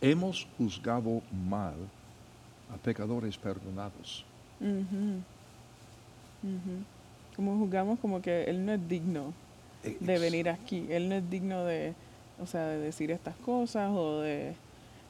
hemos 0.00 0.46
juzgado 0.58 1.22
mal 1.48 1.74
a 2.72 2.76
pecadores 2.76 3.36
perdonados? 3.38 4.24
Ujú. 4.60 5.20
Como 7.36 7.58
juzgamos 7.58 7.98
como 8.00 8.20
que 8.22 8.44
él 8.44 8.64
no 8.64 8.72
es 8.72 8.88
digno 8.88 9.32
de 9.82 9.90
Ex- 10.14 10.20
venir 10.20 10.48
aquí. 10.48 10.86
Él 10.90 11.08
no 11.08 11.16
es 11.16 11.28
digno 11.30 11.64
de, 11.64 11.94
o 12.40 12.46
sea, 12.46 12.66
de 12.66 12.78
decir 12.78 13.10
estas 13.10 13.34
cosas 13.36 13.90
o 13.92 14.20
de... 14.20 14.54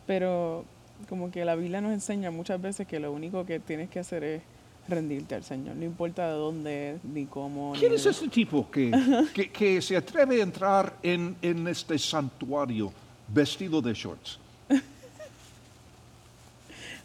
Pero 0.06 0.64
como 1.08 1.30
que 1.30 1.44
la 1.44 1.54
Biblia 1.54 1.80
nos 1.80 1.92
enseña 1.92 2.30
muchas 2.30 2.60
veces 2.60 2.86
que 2.86 3.00
lo 3.00 3.12
único 3.12 3.44
que 3.44 3.58
tienes 3.60 3.90
que 3.90 3.98
hacer 4.00 4.22
es 4.24 4.42
rendirte 4.88 5.34
al 5.34 5.42
Señor. 5.44 5.76
No 5.76 5.84
importa 5.84 6.26
de 6.28 6.34
dónde, 6.34 6.98
ni 7.02 7.26
cómo. 7.26 7.72
¿Quién 7.78 7.90
ni 7.92 7.96
es 7.96 8.04
de- 8.04 8.10
este 8.10 8.28
tipo 8.28 8.70
que, 8.70 8.90
que, 9.34 9.50
que 9.50 9.80
se 9.82 9.96
atreve 9.96 10.40
a 10.40 10.42
entrar 10.44 10.96
en, 11.02 11.36
en 11.42 11.66
este 11.68 11.98
santuario 11.98 12.92
vestido 13.28 13.80
de 13.82 13.94
shorts? 13.94 14.38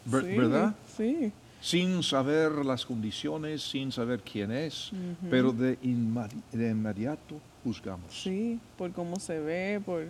Ver- 0.04 0.24
Sí, 0.24 0.36
¿Verdad? 0.36 0.74
Sí. 0.96 1.32
Sin 1.62 2.02
saber 2.02 2.52
las 2.64 2.86
condiciones, 2.86 3.62
sin 3.62 3.92
saber 3.92 4.20
quién 4.20 4.50
es, 4.50 4.90
pero 5.30 5.52
de, 5.52 5.78
inmediato 5.82 7.36
juzgamos. 7.62 8.06
Sí, 8.22 8.58
por 8.78 8.92
cómo 8.92 9.20
se 9.20 9.38
ve, 9.40 9.78
por 9.84 10.06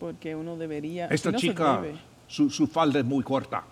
porque 0.00 0.34
uno 0.34 0.56
debería. 0.56 1.06
Esta 1.06 1.30
no 1.30 1.38
chica, 1.38 1.80
su, 2.26 2.50
su 2.50 2.66
falda 2.66 2.98
es 2.98 3.04
muy 3.04 3.22
corta. 3.22 3.62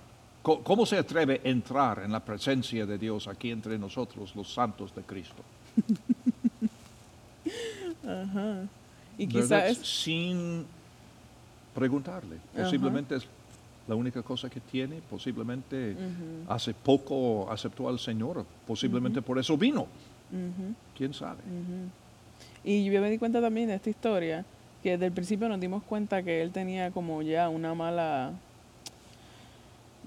¿Cómo 0.42 0.86
se 0.86 0.98
atreve 0.98 1.40
a 1.44 1.48
entrar 1.48 2.02
en 2.04 2.10
la 2.10 2.20
presencia 2.20 2.84
de 2.84 2.98
Dios 2.98 3.28
aquí 3.28 3.50
entre 3.50 3.78
nosotros, 3.78 4.34
los 4.34 4.52
santos 4.52 4.94
de 4.94 5.02
Cristo? 5.02 5.42
Ajá. 8.06 8.66
Y 9.18 9.26
quizás 9.26 9.76
sin 9.78 10.64
preguntarle. 11.74 12.36
Ajá. 12.54 12.64
Posiblemente 12.64 13.16
es 13.16 13.26
la 13.88 13.94
única 13.94 14.22
cosa 14.22 14.48
que 14.48 14.60
tiene, 14.60 15.00
posiblemente 15.08 15.96
hace 16.48 16.74
poco 16.74 17.50
aceptó 17.50 17.88
al 17.88 17.98
Señor, 17.98 18.44
posiblemente 18.66 19.22
por 19.22 19.38
eso 19.38 19.56
vino. 19.56 19.86
¿Quién 20.96 21.12
sabe? 21.12 21.40
Y 22.64 22.84
yo 22.84 23.00
me 23.00 23.10
di 23.10 23.18
cuenta 23.18 23.40
también 23.40 23.68
de 23.68 23.74
esta 23.74 23.90
historia, 23.90 24.44
que 24.82 24.92
desde 24.92 25.06
el 25.06 25.12
principio 25.12 25.48
nos 25.48 25.60
dimos 25.60 25.82
cuenta 25.82 26.22
que 26.22 26.42
él 26.42 26.52
tenía 26.52 26.90
como 26.90 27.22
ya 27.22 27.48
una 27.48 27.74
mala, 27.74 28.32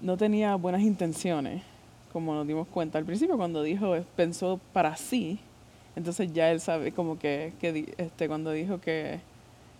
no 0.05 0.17
tenía 0.17 0.53
buenas 0.53 0.83
intenciones, 0.83 1.63
como 2.13 2.35
nos 2.35 2.45
dimos 2.45 2.67
cuenta 2.67 2.99
al 2.99 3.05
principio 3.05 3.37
cuando 3.37 3.63
dijo, 3.63 3.95
pensó 4.15 4.59
para 4.71 4.95
sí, 4.97 5.39
entonces 5.95 6.31
ya 6.31 6.51
él 6.51 6.59
sabe 6.59 6.91
como 6.91 7.17
que, 7.17 7.53
que 7.59 7.95
este, 7.97 8.27
cuando 8.27 8.51
dijo 8.51 8.79
que, 8.79 9.19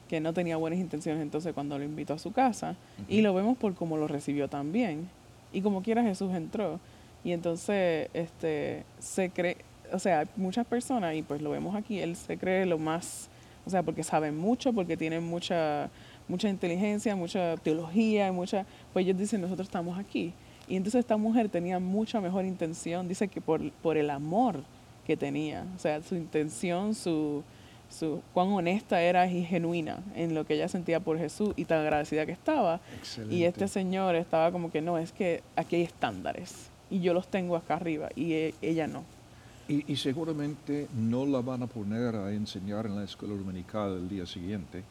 que 0.10 0.20
no 0.20 0.34
tenía 0.34 0.58
buenas 0.58 0.80
intenciones, 0.80 1.22
entonces 1.22 1.54
cuando 1.54 1.78
lo 1.78 1.86
invitó 1.86 2.16
a 2.16 2.18
su 2.18 2.32
casa, 2.32 2.76
y 3.08 3.22
lo 3.22 3.36
vemos 3.36 3.56
por 3.56 3.76
cómo 3.76 3.98
lo 3.98 4.08
recibió 4.08 4.48
también, 4.48 5.08
y 5.54 5.62
como 5.62 5.84
quiera 5.84 6.02
Jesús 6.02 6.34
entró, 6.34 6.80
y 7.24 7.32
entonces 7.32 8.10
este, 8.16 8.84
se 8.98 9.30
cree, 9.30 9.58
o 9.94 10.00
sea, 10.00 10.28
muchas 10.38 10.66
personas, 10.66 11.14
y 11.14 11.22
pues 11.22 11.40
lo 11.40 11.52
vemos 11.52 11.76
aquí, 11.76 12.00
él 12.00 12.16
se 12.16 12.36
cree 12.40 12.66
lo 12.66 12.80
más, 12.80 13.30
o 13.64 13.70
sea, 13.70 13.84
porque 13.84 14.04
saben 14.04 14.36
mucho, 14.36 14.74
porque 14.74 14.98
tienen 14.98 15.22
mucha, 15.22 15.92
mucha 16.28 16.50
inteligencia, 16.50 17.16
mucha 17.16 17.56
teología, 17.58 18.32
mucha, 18.32 18.66
pues 18.94 19.06
ellos 19.06 19.18
dicen, 19.18 19.42
nosotros 19.42 19.68
estamos 19.68 19.98
aquí. 19.98 20.34
Y 20.68 20.76
entonces 20.76 21.00
esta 21.00 21.18
mujer 21.18 21.50
tenía 21.50 21.80
mucha 21.80 22.20
mejor 22.22 22.46
intención, 22.46 23.08
dice 23.08 23.28
que 23.28 23.40
por, 23.42 23.72
por 23.72 23.98
el 23.98 24.10
amor 24.10 24.64
que 25.06 25.16
tenía, 25.16 25.66
o 25.76 25.80
sea, 25.80 26.02
su 26.02 26.16
intención, 26.16 26.96
su, 26.96 27.44
su 27.90 28.22
cuán 28.34 28.48
honesta 28.48 29.00
era 29.02 29.28
y 29.28 29.46
genuina 29.46 30.00
en 30.16 30.34
lo 30.34 30.46
que 30.46 30.56
ella 30.56 30.68
sentía 30.68 31.00
por 31.00 31.20
Jesús 31.20 31.54
y 31.56 31.66
tan 31.66 31.82
agradecida 31.82 32.26
que 32.26 32.32
estaba. 32.32 32.80
Y 33.32 33.44
este 33.44 33.68
señor 33.68 34.16
estaba 34.16 34.52
como 34.52 34.72
que 34.72 34.82
no, 34.82 34.98
es 34.98 35.12
que 35.12 35.44
aquí 35.56 35.76
hay 35.76 35.84
estándares 35.84 36.72
y 36.90 37.02
yo 37.02 37.14
los 37.14 37.28
tengo 37.28 37.56
acá 37.56 37.76
arriba 37.76 38.10
y 38.16 38.34
e- 38.34 38.54
ella 38.64 38.88
no. 38.88 39.04
Y, 39.67 39.91
y 39.91 39.95
seguramente 39.95 40.89
no 40.93 41.25
la 41.25 41.41
van 41.41 41.63
a 41.63 41.67
poner 41.67 42.15
a 42.15 42.32
enseñar 42.32 42.86
en 42.86 42.95
la 42.95 43.04
escuela 43.04 43.36
dominical 43.36 43.97
el 43.97 44.08
día 44.08 44.25
siguiente, 44.25 44.86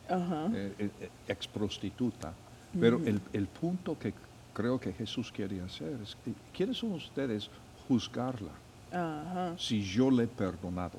eh, 0.53 0.75
eh, 0.79 1.11
ex 1.27 1.47
prostituta. 1.47 2.37
Pero 2.81 2.97
Ujú. 2.97 3.07
el, 3.07 3.23
el 3.33 3.49
punto 3.49 3.97
que 3.97 4.15
creo 4.53 4.81
que 4.81 4.93
Jesús 4.93 5.31
quiere 5.31 5.61
hacer 5.61 6.01
es, 6.03 6.17
¿quiénes 6.53 6.79
son 6.79 6.93
ustedes 6.93 7.51
juzgarla 7.87 8.61
si 9.57 9.81
yo 9.83 10.11
le 10.11 10.25
he 10.25 10.29
perdonado? 10.29 10.99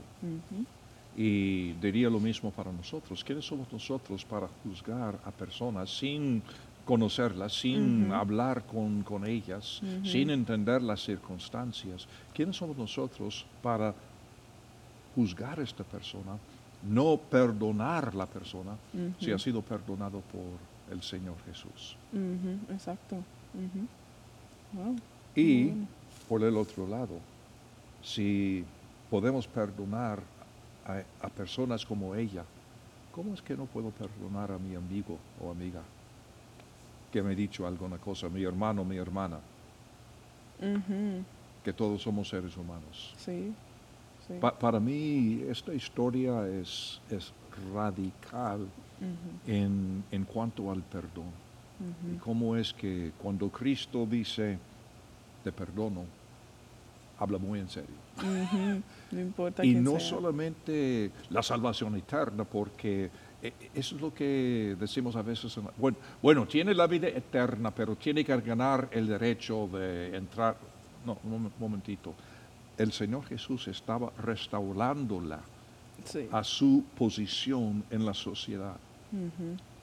Y 1.14 1.74
diría 1.74 2.10
lo 2.10 2.20
mismo 2.20 2.52
para 2.52 2.72
nosotros. 2.72 3.24
¿Quiénes 3.24 3.46
somos 3.46 3.72
nosotros 3.72 4.26
para 4.26 4.48
juzgar 4.48 5.20
a 5.24 5.32
personas 5.32 5.98
sin 5.98 6.44
conocerlas, 6.86 7.60
sin 7.60 8.12
hablar 8.12 8.64
con, 8.66 9.02
con 9.04 9.26
ellas, 9.26 9.82
sin 10.04 10.30
entender 10.30 10.82
las 10.82 11.04
circunstancias? 11.04 12.08
¿Quiénes 12.34 12.56
somos 12.56 12.78
nosotros 12.78 13.46
para 13.62 13.94
juzgar 15.16 15.60
a 15.60 15.64
esta 15.64 15.84
persona, 15.84 16.38
no 16.84 17.18
perdonar 17.18 18.14
la 18.14 18.28
persona 18.28 18.78
si 19.20 19.32
ha 19.32 19.40
sido 19.40 19.62
perdonado 19.62 20.22
por 20.22 20.94
el 20.94 21.02
Señor 21.02 21.36
Jesús? 21.46 21.98
Exacto. 22.70 23.18
Wow. 24.74 24.96
Y 25.36 25.72
por 26.30 26.44
el 26.44 26.56
otro 26.56 26.88
lado, 26.88 27.20
si 28.04 28.64
podemos 29.10 29.48
perdonar 29.48 30.20
a, 30.86 31.26
a 31.26 31.30
personas 31.30 31.86
como 31.86 32.14
ella, 32.14 32.44
¿cómo 33.12 33.34
es 33.34 33.42
que 33.42 33.56
no 33.56 33.66
puedo 33.66 33.90
perdonar 33.90 34.52
a 34.52 34.60
mi 34.60 34.76
amigo 34.76 35.18
o 35.42 35.50
amiga 35.50 35.82
que 37.16 37.24
me 37.24 37.32
ha 37.32 37.36
dicho 37.36 37.66
alguna 37.66 37.98
cosa, 37.98 38.28
mi 38.28 38.44
hermano, 38.44 38.84
mi 38.84 38.98
hermana, 38.98 39.40
que 41.64 41.72
todos 41.72 42.02
somos 42.02 42.28
seres 42.28 42.58
humanos? 42.58 43.14
Sí. 43.18 43.54
sí. 44.28 44.34
Pa- 44.42 44.52
para 44.60 44.82
mí 44.82 45.40
esta 45.48 45.74
historia 45.74 46.46
es, 46.46 47.00
es 47.10 47.32
radical 47.74 48.68
en, 49.48 50.04
en 50.12 50.26
cuanto 50.26 50.70
al 50.70 50.82
perdón. 50.82 51.32
Y 51.80 52.16
ujú. 52.16 52.20
cómo 52.22 52.58
es 52.58 52.74
que 52.74 53.14
cuando 53.18 53.50
Cristo 53.50 54.06
dice, 54.06 54.60
te 55.42 55.54
perdono, 55.54 56.04
habla 57.18 57.38
muy 57.38 57.62
en 57.62 57.70
serio. 57.70 57.96
No 59.12 59.22
importa 59.22 59.64
Y 59.64 59.74
no 59.74 59.92
sea. 59.92 60.00
solamente 60.02 61.14
la 61.30 61.42
salvación 61.42 61.96
eterna, 61.96 62.44
porque 62.44 63.10
eso 63.42 63.96
es 63.96 64.02
lo 64.02 64.14
que 64.14 64.76
decimos 64.80 65.16
a 65.16 65.22
veces. 65.22 65.56
en 65.58 65.66
la- 65.66 65.72
bueno, 65.78 65.98
bueno, 66.22 66.46
tiene 66.48 66.74
la 66.74 66.88
vida 66.88 67.08
eterna, 67.08 67.72
pero 67.72 67.96
tiene 67.96 68.24
que 68.26 68.36
ganar 68.42 68.88
el 68.92 69.08
derecho 69.08 69.68
de 69.72 70.16
entrar. 70.16 70.58
No, 71.06 71.18
un 71.24 71.32
momen- 71.46 71.52
momentito. 71.60 72.14
El 72.78 72.92
Señor 72.92 73.26
Jesús 73.26 73.68
estaba 73.68 74.12
restaurándola 74.18 75.40
Sí. 76.04 76.28
a 76.32 76.44
su 76.44 76.84
posición 76.98 77.84
en 77.90 78.06
la 78.06 78.14
sociedad. 78.14 78.76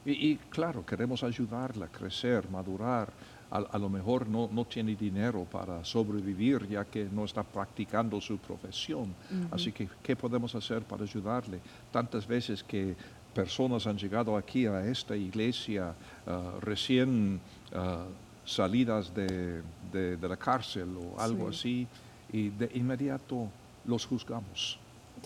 Y, 0.05 0.11
y 0.33 0.37
claro, 0.51 0.85
queremos 0.85 1.23
ayudarla 1.23 1.87
a 1.87 1.89
crecer, 1.89 2.49
madurar. 2.51 3.13
A, 3.51 3.59
a 3.59 3.79
lo 3.79 3.89
mejor 3.91 4.27
no, 4.29 4.49
no 4.51 4.65
tiene 4.65 4.97
dinero 4.97 5.45
para 5.45 5.85
sobrevivir 5.85 6.67
ya 6.69 6.85
que 6.87 7.05
no 7.13 7.25
está 7.27 7.43
practicando 7.43 8.19
su 8.21 8.39
profesión. 8.39 9.15
Así 9.51 9.73
que, 9.73 9.89
¿qué 10.03 10.17
podemos 10.17 10.55
hacer 10.55 10.83
para 10.83 11.05
ayudarle? 11.05 11.61
Tantas 11.93 12.27
veces 12.27 12.63
que 12.65 12.97
personas 13.35 13.87
han 13.87 13.97
llegado 13.99 14.37
aquí 14.37 14.67
a 14.67 14.85
esta 14.87 15.17
iglesia 15.17 15.95
ah, 16.27 16.53
recién 16.61 17.41
ah, 17.75 18.05
salidas 18.45 19.15
de, 19.15 19.63
de- 19.93 20.17
de 20.17 20.29
la 20.29 20.37
cárcel 20.37 20.89
o 20.97 21.21
algo 21.21 21.49
así 21.49 21.87
y 22.33 22.49
de 22.51 22.71
inmediato 22.75 23.49
los 23.85 24.07
juzgamos. 24.07 24.79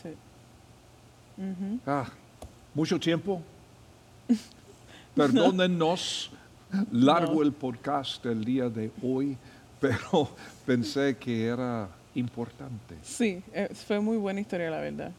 Sí. 0.03 0.11
Ah, 1.87 2.07
mucho 2.75 2.99
tiempo. 2.99 3.43
Perdónennos. 5.15 6.31
Largo 6.93 7.35
No. 7.37 7.43
el 7.43 7.53
podcast 7.53 8.25
del 8.25 8.45
día 8.45 8.69
de 8.69 8.91
hoy, 9.03 9.37
pero 9.81 10.29
pensé 10.67 11.17
que 11.17 11.47
era 11.47 11.89
importante. 12.17 12.97
Sí, 13.03 13.41
eh, 13.53 13.69
fue 13.73 14.01
muy 14.01 14.17
buena 14.17 14.41
historia, 14.41 14.69
la 14.71 14.81
verdad. 14.81 15.13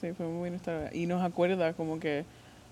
Sí, 0.00 0.12
fue 0.12 0.26
muy 0.26 0.38
buena 0.38 0.56
historia. 0.56 0.94
Y 0.94 1.06
nos 1.06 1.22
acuerda 1.22 1.72
como 1.72 1.98
que 1.98 2.24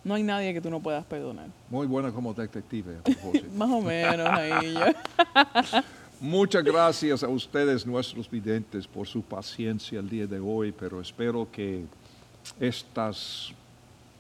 no 0.04 0.14
hay 0.14 0.22
nadie 0.22 0.54
que 0.54 0.60
tú 0.60 0.70
no 0.70 0.80
puedas 0.80 1.04
perdonar. 1.04 1.48
Muy 1.68 1.86
buena 1.86 2.12
como 2.12 2.32
detective. 2.32 2.98
Más 3.56 3.68
o 3.68 3.80
menos 3.80 4.28
ahí 4.28 4.74
yo. 4.74 5.82
Muchas 6.20 6.62
gracias 6.62 7.24
a 7.24 7.28
ustedes, 7.28 7.84
nuestros 7.84 8.30
videntes, 8.30 8.86
por 8.86 9.06
su 9.06 9.22
paciencia 9.22 9.98
el 9.98 10.08
día 10.08 10.26
de 10.26 10.38
hoy, 10.38 10.72
pero 10.72 11.00
espero 11.00 11.48
que 11.50 11.84
estas 12.60 13.52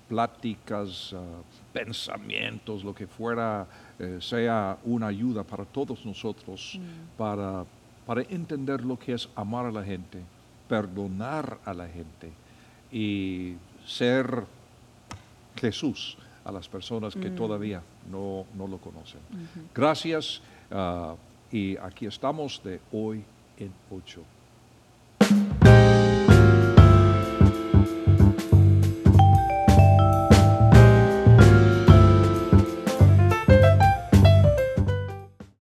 pláticas, 0.08 1.14
ah, 1.14 1.42
pensamientos, 1.72 2.82
lo 2.82 2.94
que 2.94 3.06
fuera, 3.06 3.66
eh, 3.98 4.18
sea 4.20 4.76
una 4.84 5.06
ayuda 5.06 5.44
para 5.44 5.64
todos 5.64 6.04
nosotros 6.04 6.78
para, 7.16 7.64
para 8.04 8.22
entender 8.22 8.84
lo 8.84 8.98
que 8.98 9.14
es 9.14 9.28
amar 9.36 9.66
a 9.66 9.70
la 9.70 9.84
gente, 9.84 10.18
perdonar 10.68 11.58
a 11.64 11.72
la 11.72 11.86
gente 11.86 12.32
y 12.92 13.54
ser 13.86 14.44
Jesús 15.56 16.16
a 16.44 16.52
las 16.52 16.68
personas 16.68 17.14
que 17.14 17.30
todavía 17.30 17.82
no, 18.10 18.46
no 18.54 18.68
lo 18.68 18.78
conocen. 18.78 19.20
Gracias 19.74 20.40
ah, 20.70 21.16
y 21.50 21.76
aquí 21.76 22.06
estamos 22.06 22.60
de 22.62 22.80
hoy 22.92 23.24
en 23.58 23.72
ocho. 23.90 24.22